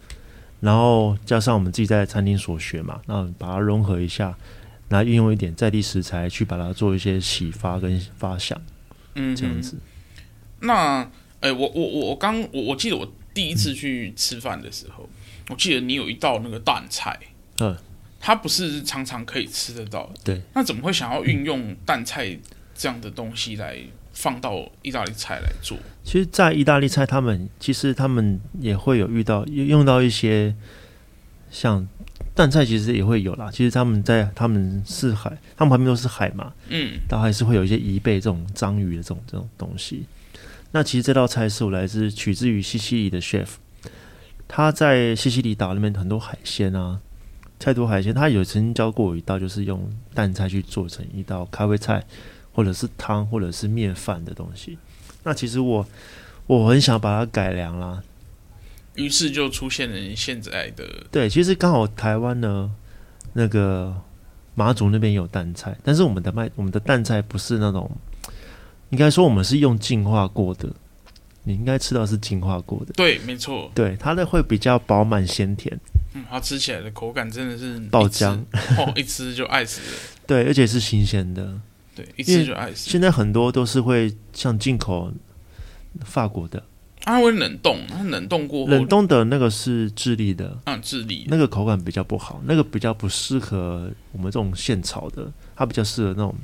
[0.60, 4.36] 然后加上我们自己在餐厅所学嘛，那把它融合一下。
[4.90, 8.60] 然后运用一点在地食材去把它做一些启发跟发想，
[9.14, 9.78] 嗯，这样子。
[10.60, 17.18] 那，哎，我我我刚我我记得我第一次去吃饭的时候，嗯、我记得你有一道那个蛋菜，
[17.60, 17.74] 嗯，
[18.20, 20.42] 它不是常常可以吃得到，对。
[20.52, 22.36] 那怎么会想要运用蛋菜
[22.74, 23.78] 这样的东西来
[24.20, 25.78] 放到意大利菜来做？
[26.04, 30.54] 其实，在意大利菜，他们其实他们也会有遇到用到一些
[31.50, 31.88] 像。
[32.32, 40.06] 淡菜其实也会有啦，其实他们在他们是海，他们旁边都是海嘛，嗯，但还是会有一些贻贝这种章鱼的这种这种东西。
[40.70, 43.48] 那其实这道菜是我来自取自于西西里的 chef，
[44.46, 47.00] 他在西西里岛那边很多海鲜啊，
[47.58, 52.02] 太多海鲜，他有曾经教过我一道，就是用淡菜去做成一道开胃菜，
[52.60, 54.76] 或者是汤，或者是面饭的东西。
[55.22, 55.86] 那其实我
[56.46, 58.02] 我很想把它改良啦。
[58.96, 62.70] 于是就出现了现在的对，其实刚好台湾呢，
[63.32, 63.96] 那个
[64.54, 67.90] 马祖那边有淡菜，但是我们的麦我们的淡菜不是那种，
[68.90, 70.68] 应该说我们是用净化过的，
[71.44, 75.80] 你应该吃到是净化过的，对，没错，对，它的会比较饱满鲜甜，
[76.12, 78.38] 嗯，它吃起来的口感真的是爆浆，
[78.76, 79.96] 哦，一吃就爱死了，
[80.26, 81.58] 对，而且是新鲜的，
[82.02, 82.90] 对，一吃就爱死。
[82.90, 85.12] 现在很多都是会像进口
[86.04, 86.62] 法国的。
[87.02, 96.34] 它会冷冻，它冷冻过后，冷冻的那个是智利的，啊，智利那个口感比较不好，那个比较不适合我们这种现炒的，它比较适合那种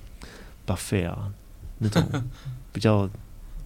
[0.66, 1.30] buffet 啊，
[1.78, 2.02] 那种
[2.72, 3.06] 比较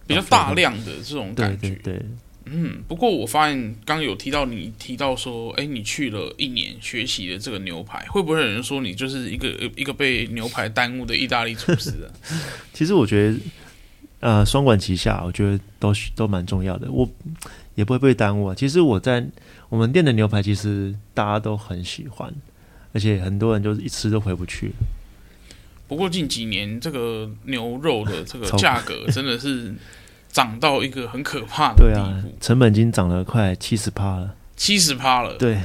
[0.05, 2.05] 比较大量的这种感觉，对对对，
[2.45, 2.83] 嗯。
[2.87, 12.07] 不过我发现刚刚有提到你提到说，哎，你去了一年学习的这个牛排，会不会有人说你就是一个一个被牛排耽误的意大利厨师啊？
[12.73, 13.37] 其实我觉得。
[14.21, 16.91] 呃，双管齐下，我觉得都都蛮重要的。
[16.91, 17.09] 我
[17.73, 18.53] 也不会被耽误啊。
[18.53, 19.27] 其实我在
[19.67, 22.31] 我们店的牛排，其实大家都很喜欢，
[22.93, 24.73] 而且很多人就是一吃都回不去。
[25.87, 29.73] 不过近几年这个牛肉的这个 价格真的是
[30.31, 35.59] 涨到一个很可怕的对啊，成本已经涨了快七十趴了，七十趴了，对。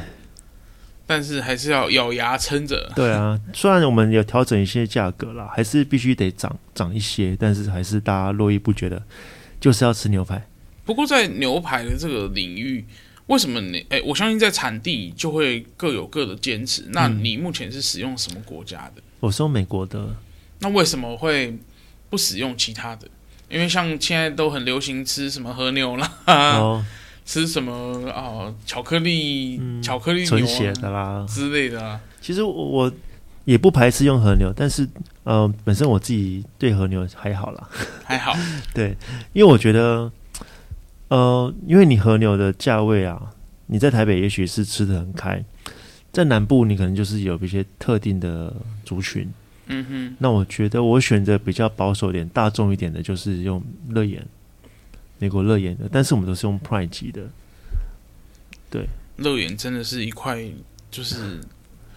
[1.08, 2.90] 但是还是要咬牙撑着。
[2.96, 9.00] 对啊， 虽然我们有调整一些价格啦，还是必须得涨涨一些，但是还是大家络绎不绝的，
[9.60, 10.44] 就是要吃牛排。
[10.84, 12.84] 不过在牛排的这个领域，
[13.26, 13.78] 为什么你？
[13.82, 16.84] 哎、欸，我相信在产地就会各有各的坚持。
[16.90, 19.02] 那你目前是使用什么国家的？
[19.20, 20.08] 我是用美国的。
[20.58, 21.56] 那为什么会
[22.10, 23.06] 不使用其他的？
[23.48, 26.12] 因为像现在都很流行吃什么和牛啦。
[26.26, 26.84] 哦
[27.28, 28.54] 吃什么啊、哦？
[28.64, 32.00] 巧克力、嗯、巧克力牛血的啦之类的啦。
[32.20, 32.88] 其实我
[33.44, 34.88] 也不排斥用和牛，但是
[35.24, 37.68] 呃，本身我自己对和牛还好啦，
[38.04, 38.32] 还好。
[38.72, 38.96] 对，
[39.32, 40.08] 因为我觉得
[41.08, 43.20] 呃，因为你和牛的价位啊，
[43.66, 45.44] 你在台北也许是吃的很开，
[46.12, 48.54] 在南部你可能就是有一些特定的
[48.84, 49.28] 族群。
[49.66, 50.16] 嗯哼。
[50.18, 54.26] 那我觉得我选择比较保守一点、大众一点的，就是用乐眼。
[55.18, 57.22] 美国乐眼的，但是我们都是用 Prime 级的。
[58.70, 60.46] 对，乐眼真的是一块，
[60.90, 61.40] 就是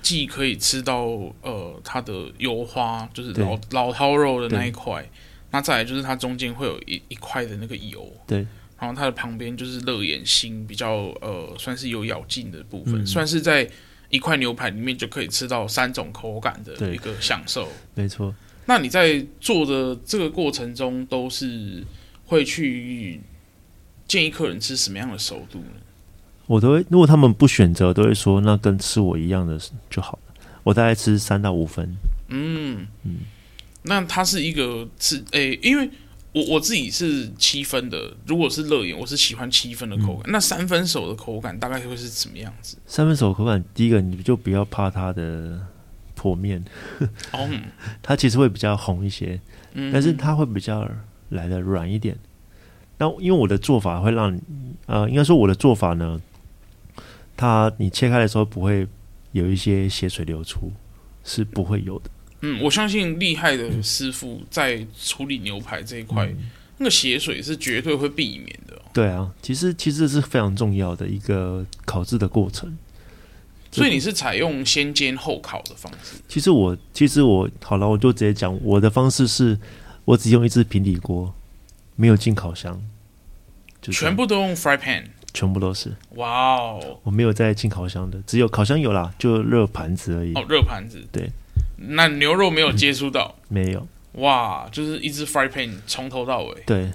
[0.02, 1.06] 既可以吃到
[1.42, 5.06] 呃它的油花，就是老老饕肉的那一块，
[5.52, 8.38] 那再来就是它中间会有一一块的那个油，对，
[8.80, 13.70] 然后它的旁边就是乐眼心，比较呃算是有咬劲的部分，嗯、算是在
[14.10, 17.68] 一块牛排里面就可以吃到三种口感的一个享受。
[17.96, 18.34] 没错，
[18.66, 21.84] 那你在做的这个过程中都是。
[22.30, 23.20] 会去
[24.08, 25.82] 建议客人吃什么样的熟度呢？
[26.46, 30.36] 我都会，如果他们不选择，都会说那跟吃我一样的就好了。
[30.62, 31.98] 我大概吃三到五分。
[32.28, 33.22] 嗯嗯，
[33.82, 35.90] 那它是一个吃诶，因为
[36.32, 40.30] 我我自己是七分的，如果是乐眼，我是喜欢七分的口感。
[40.30, 42.78] 嗯、那三分熟的口感大概会是什么样子？
[42.86, 45.60] 三分熟的口感，第一个你就不要怕它的
[46.14, 46.64] 破面，
[47.32, 47.50] 哦，
[48.04, 49.42] 它其实会比较红一些，
[49.74, 50.88] 嗯、但是它会比较
[51.30, 52.16] 来的软一点。
[53.00, 54.40] 那因为我的做法会让你，
[54.86, 56.22] 呃，应该说我的做法呢，
[57.36, 58.88] 它你切开的时候不会
[59.32, 60.72] 有一些血水流出，
[61.24, 62.10] 是不会有的。
[62.42, 68.82] 嗯，我相信厉害的师傅在处理牛排这一块，嗯、那个血水是绝对会避免的、哦。
[68.94, 72.78] 对啊，其实其实是非常重要的一个烤制的过程。
[73.72, 76.16] 所以你是采用先煎后烤的方式？
[76.28, 79.60] 其实我其实我好了，我就直接讲我的方式是，
[80.06, 81.32] 我只用一只平底锅，
[81.96, 82.82] 没有进烤箱，
[83.80, 85.04] 就全部都用 fry pan，
[85.36, 85.94] 全部都是。
[86.16, 90.34] 哇哦，我没有在进烤箱的，只有烤箱有啦，就热盘子而已。
[90.34, 91.30] 哦，热盘子，对。
[91.88, 93.88] 那牛肉没有接触到、嗯，没有。
[94.14, 96.92] 哇，就是一只 fry pan 从头到尾，对，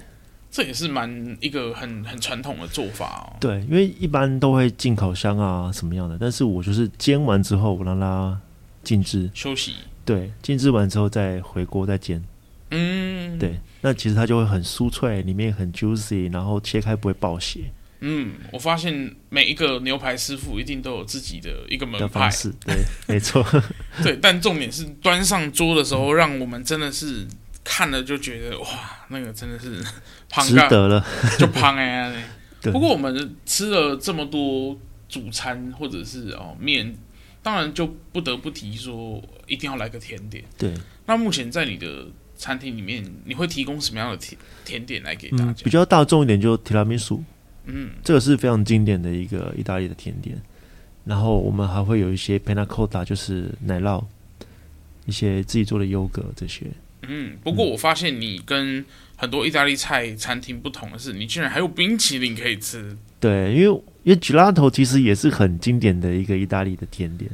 [0.51, 3.37] 这也是蛮一个很很传统的做法哦。
[3.41, 8.39] 对，因为一般都会进烤箱啊什么样的，但是我就是煎完之后我让它
[8.83, 9.31] 静置。
[9.33, 9.75] 休息，
[10.05, 12.23] 对，静置完之后再回锅再煎，
[12.71, 17.61] 嗯，对，那其实它就会很酥脆，里面很 juicy，然后切开不会爆血。
[18.07, 22.31] 嗯，我发现每一个牛排师傅一定都有自己的一个门派，
[22.67, 22.77] 对，
[23.09, 23.43] 没错，
[24.05, 24.19] 对。
[24.21, 27.27] 但重点是端上桌的时候，让我们真的是
[27.65, 28.67] 看了就觉得哇，
[29.09, 29.83] 那个真的是
[30.43, 31.05] 值得了，
[31.39, 32.13] 就胖哎。
[32.73, 34.79] 不过我们吃了这么多
[35.09, 36.95] 主餐或者是哦面，
[37.43, 40.45] 当然就不得不提说一定要来个甜点。
[40.59, 40.73] 对，
[41.07, 45.45] 那目前在你的餐厅里面，你会提供什么样的甜甜点来给大家？
[45.45, 47.23] 嗯，比较大众一点就提拉米苏。
[47.67, 50.37] 嗯，这个是非常经典的一个意大利的甜点，
[51.05, 54.05] 然后我们还会有一些 panna cotta，就是奶酪，
[55.07, 56.67] 一些自己做的优格这些。
[57.07, 58.85] 嗯，不过我发现你跟
[59.17, 62.97] 很多意大利菜餐厅不同的是，你竟然还有冰淇淋可以吃。
[63.21, 67.31] 对，因为因为 gelato 其实也是很经典的一个意大利的甜点。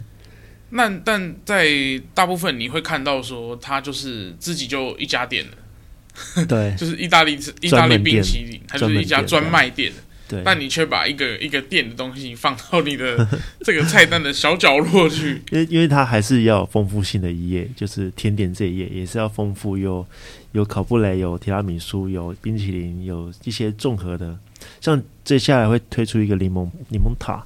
[0.71, 9.93] 那但在大部分你会看到说，它就是自己就一家店了，对， 就是意大利意大利冰淇淋，它就是一家专卖店。
[10.31, 13.27] 对，但你却把一个一个店的东西放到你的
[13.65, 20.07] 这个菜单的小角落去，因为因为它还是要有丰富性的一页，就是甜点这一页也是要丰富，有
[20.53, 24.39] 有烤布雷，有提拉米苏，有冰淇淋，有一些综合的，
[24.81, 27.45] 像接下来会推出一个柠檬柠檬塔，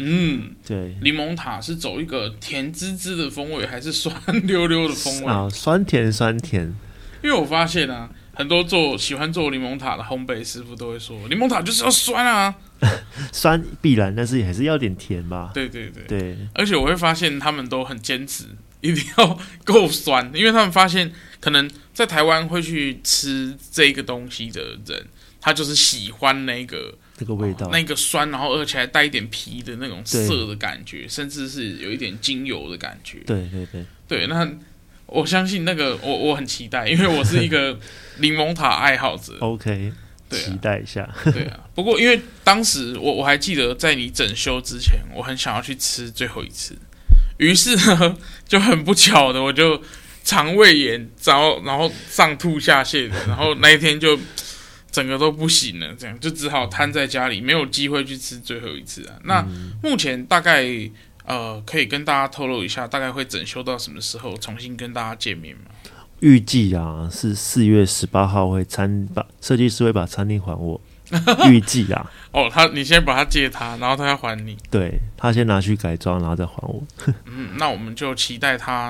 [0.00, 4.12] 嗯，对，柠檬塔是走一个甜滋滋的风味，还是酸
[4.44, 5.32] 溜溜的风味？
[5.32, 5.48] 啊？
[5.48, 6.74] 酸甜酸甜，
[7.22, 8.10] 因为我发现啊。
[8.34, 12.54] 很多做喜欢做柠檬塔的烘焙师傅都会说，柠檬塔就是要酸啊，
[13.32, 15.50] 酸必然，但是也还是要点甜吧。
[15.54, 18.44] 对对对对，而且我会发现他们都很坚持，
[18.80, 25.06] 一定要够酸，因为他们发现可能在台湾会去吃这个东西的人，
[25.40, 33.18] 他就是喜欢那个这个味道，哦，那个酸，然后而且还带一点皮的那种涩的感觉，甚至是有一点精油的感觉。
[33.26, 34.48] 对对对对，那。
[35.06, 37.78] 我相信那个，我我很期待，因为我是一个
[38.18, 39.36] 柠檬塔爱好者。
[39.40, 39.92] OK，
[40.28, 41.08] 对啊，期待一下。
[41.32, 46.76] 对啊，不过因为当时我我还记得，在你整修之前，我很想要去吃最后一次，
[47.36, 48.16] 于是呢，
[48.48, 49.80] 就很不巧的，我就
[50.24, 54.18] 肠胃炎，然后然后上吐下泻的， 然后那一天就
[54.90, 59.14] 整个都不行了，这样就只好瘫在家里，没有机会去吃最后一次啊。
[59.24, 59.46] 那
[59.82, 60.66] 目前大概。
[61.24, 65.62] 呃，可以跟大家透露一下，大概会整修到什么时候，重新跟大家见面吗？
[66.20, 70.80] 预计啊，是四月十八号会餐把设计师会把餐厅还我。
[71.50, 74.56] 预计啊， 哦，他你先把它借他，然后他要还你。
[74.70, 76.82] 对，他先拿去改装，然后再还我。
[77.26, 78.84] 嗯，那我们就期待他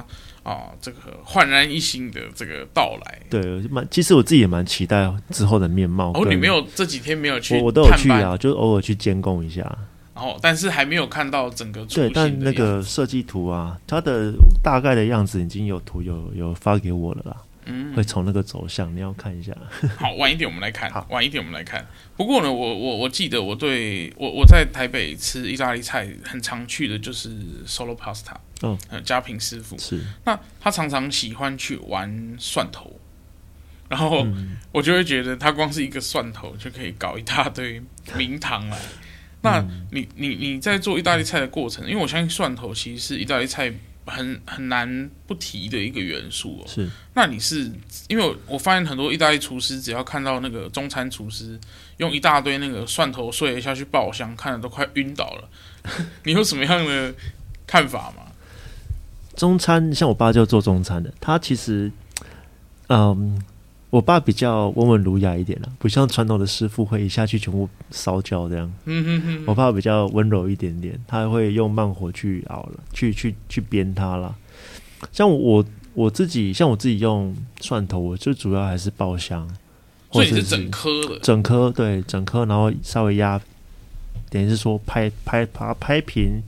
[0.45, 3.21] 啊、呃，这个焕然一新的这个到来。
[3.29, 6.13] 对，蛮其实我自己也蛮期待之后的面貌。
[6.15, 9.77] 哦，你没有这几天没有去，我我都有去啊，就偶尔去监工一下。
[10.15, 17.37] 哦，但是还没有看到整个对，但那个设计图啊，它的大概的样子已经有图有有发给我了啦。
[17.67, 19.51] 嗯，会从那个走向，你要看一下。
[19.97, 20.91] 好，晚一点我们来看。
[20.91, 21.85] 好，晚一点我们来看。
[22.15, 27.31] 不过呢，我我我记得我对我我在台北吃意大利菜很常去的就是
[27.67, 28.35] Solo Pasta。
[28.61, 30.01] 哦，家平师傅是。
[30.27, 33.01] 那他常常喜欢去玩蒜头，
[33.89, 34.27] 然后
[34.71, 37.83] 我就会觉得他光是一个蒜头就可以搞一大堆
[38.17, 38.79] 名堂来。
[39.45, 43.73] 那你你你在做意大利菜的过程，因为我相信蒜头其实是意大利菜
[44.07, 46.67] 很很难不提的一个元素哦。
[46.67, 46.89] 是。
[47.15, 47.71] 那你是
[48.09, 51.59] 因为我发现很多意大利厨师只要看到那个中餐厨师
[51.99, 55.49] 用一大堆那个蒜头碎下去爆香，看的都快晕倒了。
[56.25, 57.15] 你有什么样的
[57.67, 58.23] 看法吗？
[59.37, 61.91] 中餐像我爸就做中餐的，他其实，
[62.89, 63.43] 嗯，
[63.95, 68.69] 我爸比较温文儒雅一点了，不像传统的师傅会一下去全部烧焦这样。
[68.87, 69.45] 嗯哼哼。
[69.47, 74.35] 我爸比较温柔一点点，他会用慢火去熬了，去去去煸它了。
[75.13, 79.49] 像我我自己，像我自己用蒜头，我最主要还是爆香。
[80.11, 81.17] 所以是整颗的？
[81.21, 83.41] 整颗对，整颗，然后稍微压，
[84.29, 86.43] 等于是说拍拍把它拍平，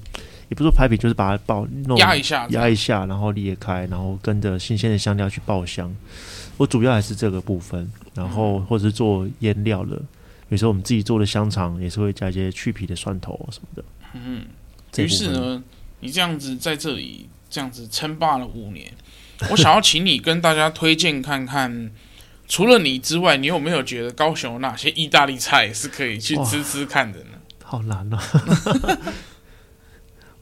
[0.49, 5.94] 也不是说拍平，就是把它爆弄压一下，压一下，然后裂开，然后跟着新鲜的香料去爆香。
[6.57, 10.04] 我主要还是这个部分，然后或者是做腌料的，比
[10.50, 13.84] 如说我们自己做的香肠，也是会加一些去皮的蒜头什么的。
[14.14, 14.46] 嗯，
[14.96, 15.62] 于是呢，
[16.00, 18.92] 你这样子在这里这样子称霸了五年，
[19.50, 21.90] 我想要请你跟大家推荐看看，
[22.48, 27.30] 除了你之外，你有没有觉得高雄有哪些意大利菜是可以去吃吃看的呢？
[27.62, 28.22] 好难啊！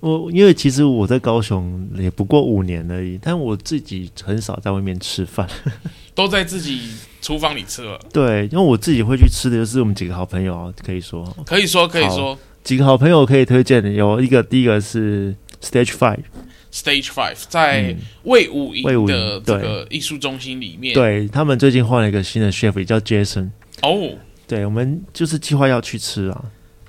[0.05, 5.49] 我因为其实我在高雄也不过五年而已，但我自己很少在外面吃饭，
[6.15, 6.91] 都在自己
[7.23, 7.99] 厨房里吃了。
[8.13, 23.49] 对，因为我自己会去吃的就是我们几个好朋友啊，可以说，可以说，可以说，几个好朋友可以推荐的有一个，第一个是 Stage Five，Stage Five 在魏武营的这个艺术中心里面，对，对他们最近换了一个新的 chef，也叫 Jason。
[23.81, 24.11] 哦，
[24.47, 26.45] 对，我们就是计划要去吃啊。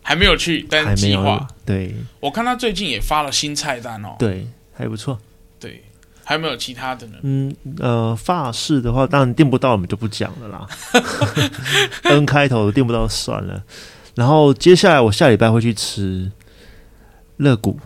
[0.08, 1.48] 还没有去，但计划。
[1.66, 4.16] 对，我看他最近也发了新菜单哦。
[4.20, 5.20] 对，还不错。
[5.60, 5.84] 对，
[6.24, 7.18] 还有没有其他的呢？
[7.24, 10.68] 嗯呃，法式的话，当然订不到，我们就不讲了啦。
[12.06, 13.64] N 开头订不到算了。
[14.14, 16.32] 然后接下来我下礼拜会去吃
[17.38, 17.80] 乐谷。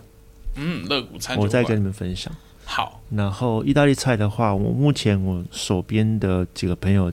[0.56, 2.30] 嗯，乐谷餐，我再跟你们分享。
[2.66, 3.00] 好。
[3.08, 7.10] 然后意大利菜的话，我目前我手边的几个朋友，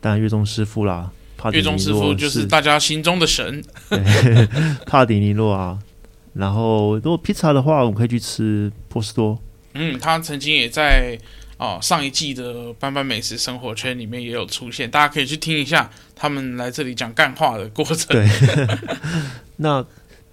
[0.00, 1.10] 当然月中师傅啦。
[1.50, 3.62] 月中师傅就是大家心中的神，
[4.86, 5.78] 帕迪尼洛啊。
[6.32, 9.38] 然后，如果披萨的话，我们可以去吃波士多。
[9.74, 11.16] 嗯，他曾经也在
[11.58, 17.96] 哦上一季的班班美食生活圈里面也有出现，大家可以去听一下他们来这里讲干话的过程。
[18.08, 18.28] 对，
[19.56, 19.84] 那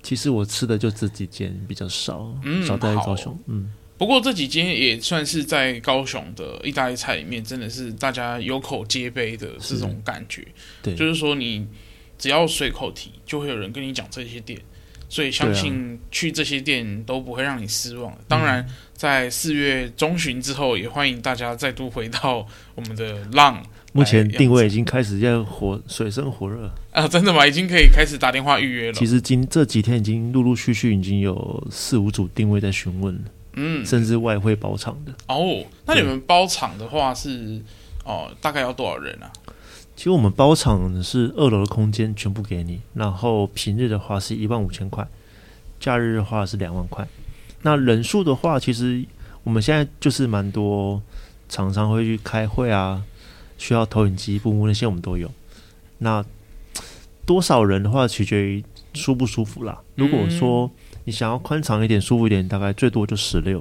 [0.02, 3.72] 其实我吃的就这几件比较少，嗯，少在高雄，嗯。
[4.02, 10.44] 不过这几间也算是在高雄的意大利菜里面，真的是大家有口皆碑的这种感觉。
[10.82, 11.68] 对，就是说你
[12.18, 14.60] 只要随口提，就会有人跟你讲这些店，
[15.08, 18.12] 所以相信去这些店都不会让你失望。
[18.12, 23.64] 啊、当然，在四月中旬之后，也欢迎大家再度回到我们的浪。
[23.94, 27.06] 目前定位已经开始要火水深火热啊！
[27.08, 27.46] 真的吗？
[27.46, 28.94] 已经可以开始打电话预约了。
[28.94, 33.22] 其实今这几天已经陆陆续续已经有四五组定位在询问了。
[33.54, 35.66] 嗯，甚至外汇包场的哦。
[35.86, 37.62] 那你们包场的话是
[38.04, 39.32] 哦，大概要多少人啊？
[39.96, 45.08] 其实我们包场是二楼的空间全部给你，然后平日的话是一万五千块，
[45.80, 47.08] 假日的话是两万块。
[47.62, 49.06] 那人数的话，其实
[49.44, 51.00] 我们现在就是蛮多
[51.48, 53.04] 厂商会去开会啊，
[53.60, 55.30] 需要投影机、布幕那些我们都有。
[56.00, 56.26] 那
[57.26, 59.80] 多少人的话，取决于舒不舒服啦。
[59.94, 60.72] 如果说
[61.12, 63.58] 你想要宽敞一点、舒服一点，大概最多就十六。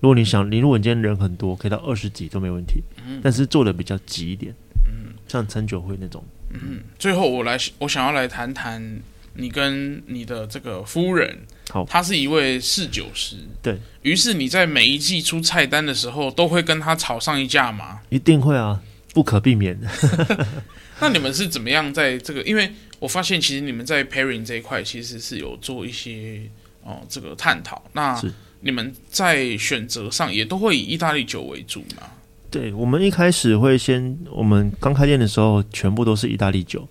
[0.00, 2.82] 如果你想你如果今天人很多，可以到二十几都没问题。
[3.06, 4.52] 嗯，但是做的比较急一点。
[4.88, 6.24] 嗯，像餐酒会那种。
[6.52, 9.00] 嗯，最后我来，我想要来谈谈
[9.34, 11.38] 你跟你的这个夫人。
[11.70, 13.36] 好，她是一位侍酒师。
[13.62, 13.78] 对。
[14.02, 18.00] 于是你在每一季出菜单的时候，都会跟她吵上一架吗？
[18.08, 18.82] 一定会啊，
[19.14, 19.86] 不可避免的。
[20.98, 22.42] 那你们是怎么样在这个？
[22.42, 26.40] 因为我发现其实你们在 pairing 这一块其实是有做一些。
[26.82, 28.20] 哦，这个探讨，那
[28.60, 32.02] 你们在选择上也都会以意大利酒为主吗？
[32.50, 36.86] 对，我们一开始会先，我们刚开店的时候全部都是意大利酒。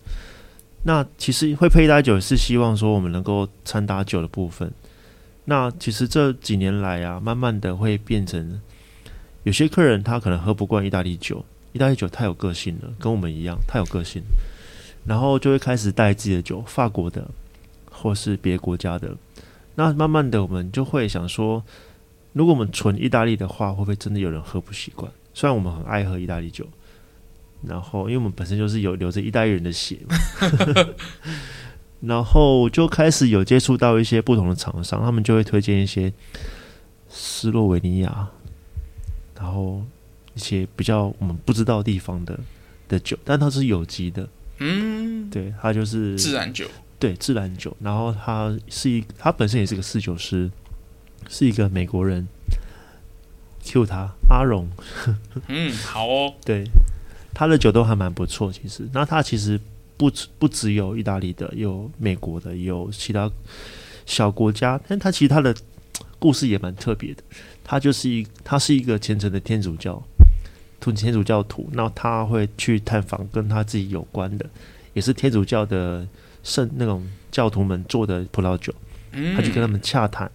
[0.83, 4.71] 那其实会配意大利酒是希望说我们能够掺搭酒的部分。
[5.45, 8.61] 那其实这几年来啊，慢慢的会变成
[9.43, 14.21] 有些客人他可能喝不惯意大利酒，意大利酒太有个性了，跟我们一样太有个性，
[15.05, 17.29] 然后就会开始带自己的酒，法国的
[17.91, 19.13] 或是别国家的。
[19.79, 21.63] 那慢慢的，我们就会想说，
[22.33, 25.09] 如果我们纯意大利的话，会不会真的有人喝不习惯？
[25.33, 26.67] 虽然我们很爱喝意大利酒，
[27.65, 30.17] 然后因为我们本身就是有流着意大利人的血嘛，
[32.03, 36.11] 然后就开始有接触到一些不同的厂商，他们就会推荐一些
[37.07, 38.27] 斯洛维尼亚，
[39.39, 39.81] 然后
[40.33, 42.37] 一些比较我们不知道地方的
[42.89, 44.27] 的酒，但它是有机的，
[44.57, 46.67] 嗯，对，它就是自然酒。
[46.99, 50.51] 对，自然酒，然后他是一，他本身也是个侍酒师，
[51.29, 52.27] 是一个美国人。
[53.61, 54.69] Q 他阿荣，
[55.47, 56.65] 嗯，好哦，对，
[57.33, 58.87] 他的酒都还蛮不错，其实。
[58.93, 59.59] 那他其实
[59.97, 63.29] 不不只有意大利的，有美国的，有其他
[64.05, 65.53] 小国家，但他其实他的
[66.17, 67.21] 故事也蛮特别的。
[67.63, 70.01] 他就是一，他是一个虔诚的天主教，
[70.79, 74.49] 土天主教徒，那他会去探访跟他自己有关的，
[74.93, 76.07] 也是天主教的
[76.43, 78.73] 圣那种教徒们做的葡萄酒，
[79.11, 80.31] 嗯，他就跟他们洽谈，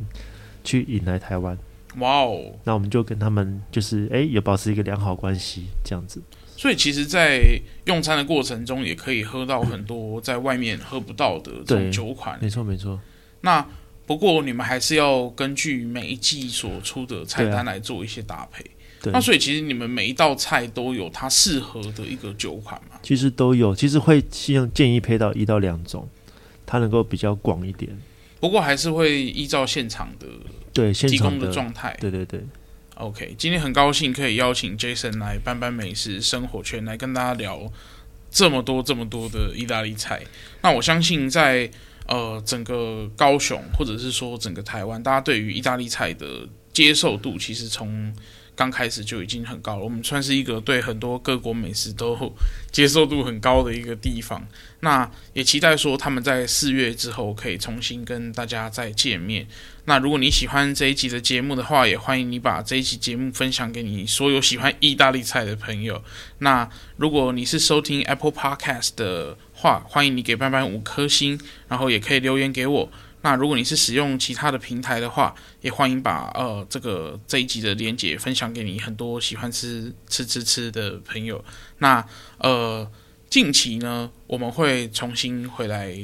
[0.63, 1.57] 去引来台湾。
[1.99, 2.53] 哇哦！
[2.65, 6.21] 那我们就跟他们就是哎，也保持一个良好关系这样子。
[6.57, 7.41] 所以其实，在
[7.85, 12.39] 用餐的过程中，也可以喝到很多在外面喝不到的这种酒款。
[12.41, 13.01] 没错，没错。
[13.41, 13.65] 那
[14.07, 18.65] 不过你们还是要根据每一季所出的菜单来做一些搭配。
[19.13, 22.99] 那所以其实你们每一道菜都有它适合的一个酒款嘛？
[23.03, 26.09] 其实都有，其实会希望建议配到一到两种，
[26.65, 27.91] 它能够比较广一点。
[28.41, 30.27] 不过还是会依照现场的。
[30.75, 31.97] 对，提供的状态。
[32.01, 32.45] 对对对
[32.97, 37.71] ，OK，今天很高兴可以邀请 Jason 来班班美食生活圈来跟大家聊
[38.29, 40.21] 这么多这么多的意大利菜。
[40.63, 41.71] 那我相信在
[42.09, 46.27] 呃整个高雄或者是说整个台湾，大家对于意大利菜的
[46.73, 48.13] 接受度其实从
[48.57, 52.17] 刚开始就已经很高了，我们算是一个对很多各国美食都
[52.71, 54.47] 接受度很高的一个地方。
[54.81, 59.47] 那也期待说他们在四月之后可以重新跟大家再见面。
[59.87, 66.03] 那如果你喜欢这一集的节目的话，也欢迎你把这一集节目分享给你所有喜欢意大利菜的朋友。
[66.39, 71.39] 那如果你是收听 Apple Podcast 的话，欢迎你给班班五颗星，
[71.69, 72.91] 然后也可以留言给我。
[73.25, 81.43] 那如果你是使用其他的平台的话，也欢迎把呃这个这一集的连结分享给你很多喜欢吃吃吃吃的朋友。
[81.79, 82.07] 那
[82.37, 82.87] 呃
[83.31, 85.97] 近期呢，我们会重新回来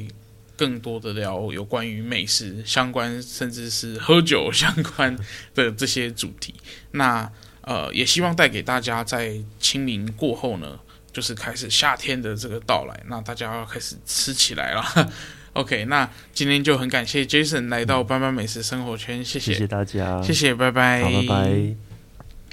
[0.57, 5.15] 更多的聊有关于美食相关，甚至是喝酒相关
[5.53, 6.55] 的这些主题。
[6.89, 10.79] 那呃也希望带给大家在清明过后呢，
[11.13, 15.11] 就是开始夏天的这个到来，那大家要开始吃起来了。
[15.53, 21.90] OK，那今天就很感谢 Jason 来到斑斑美食生活圈，谢谢，谢谢大家，谢谢，拜拜，好，拜拜。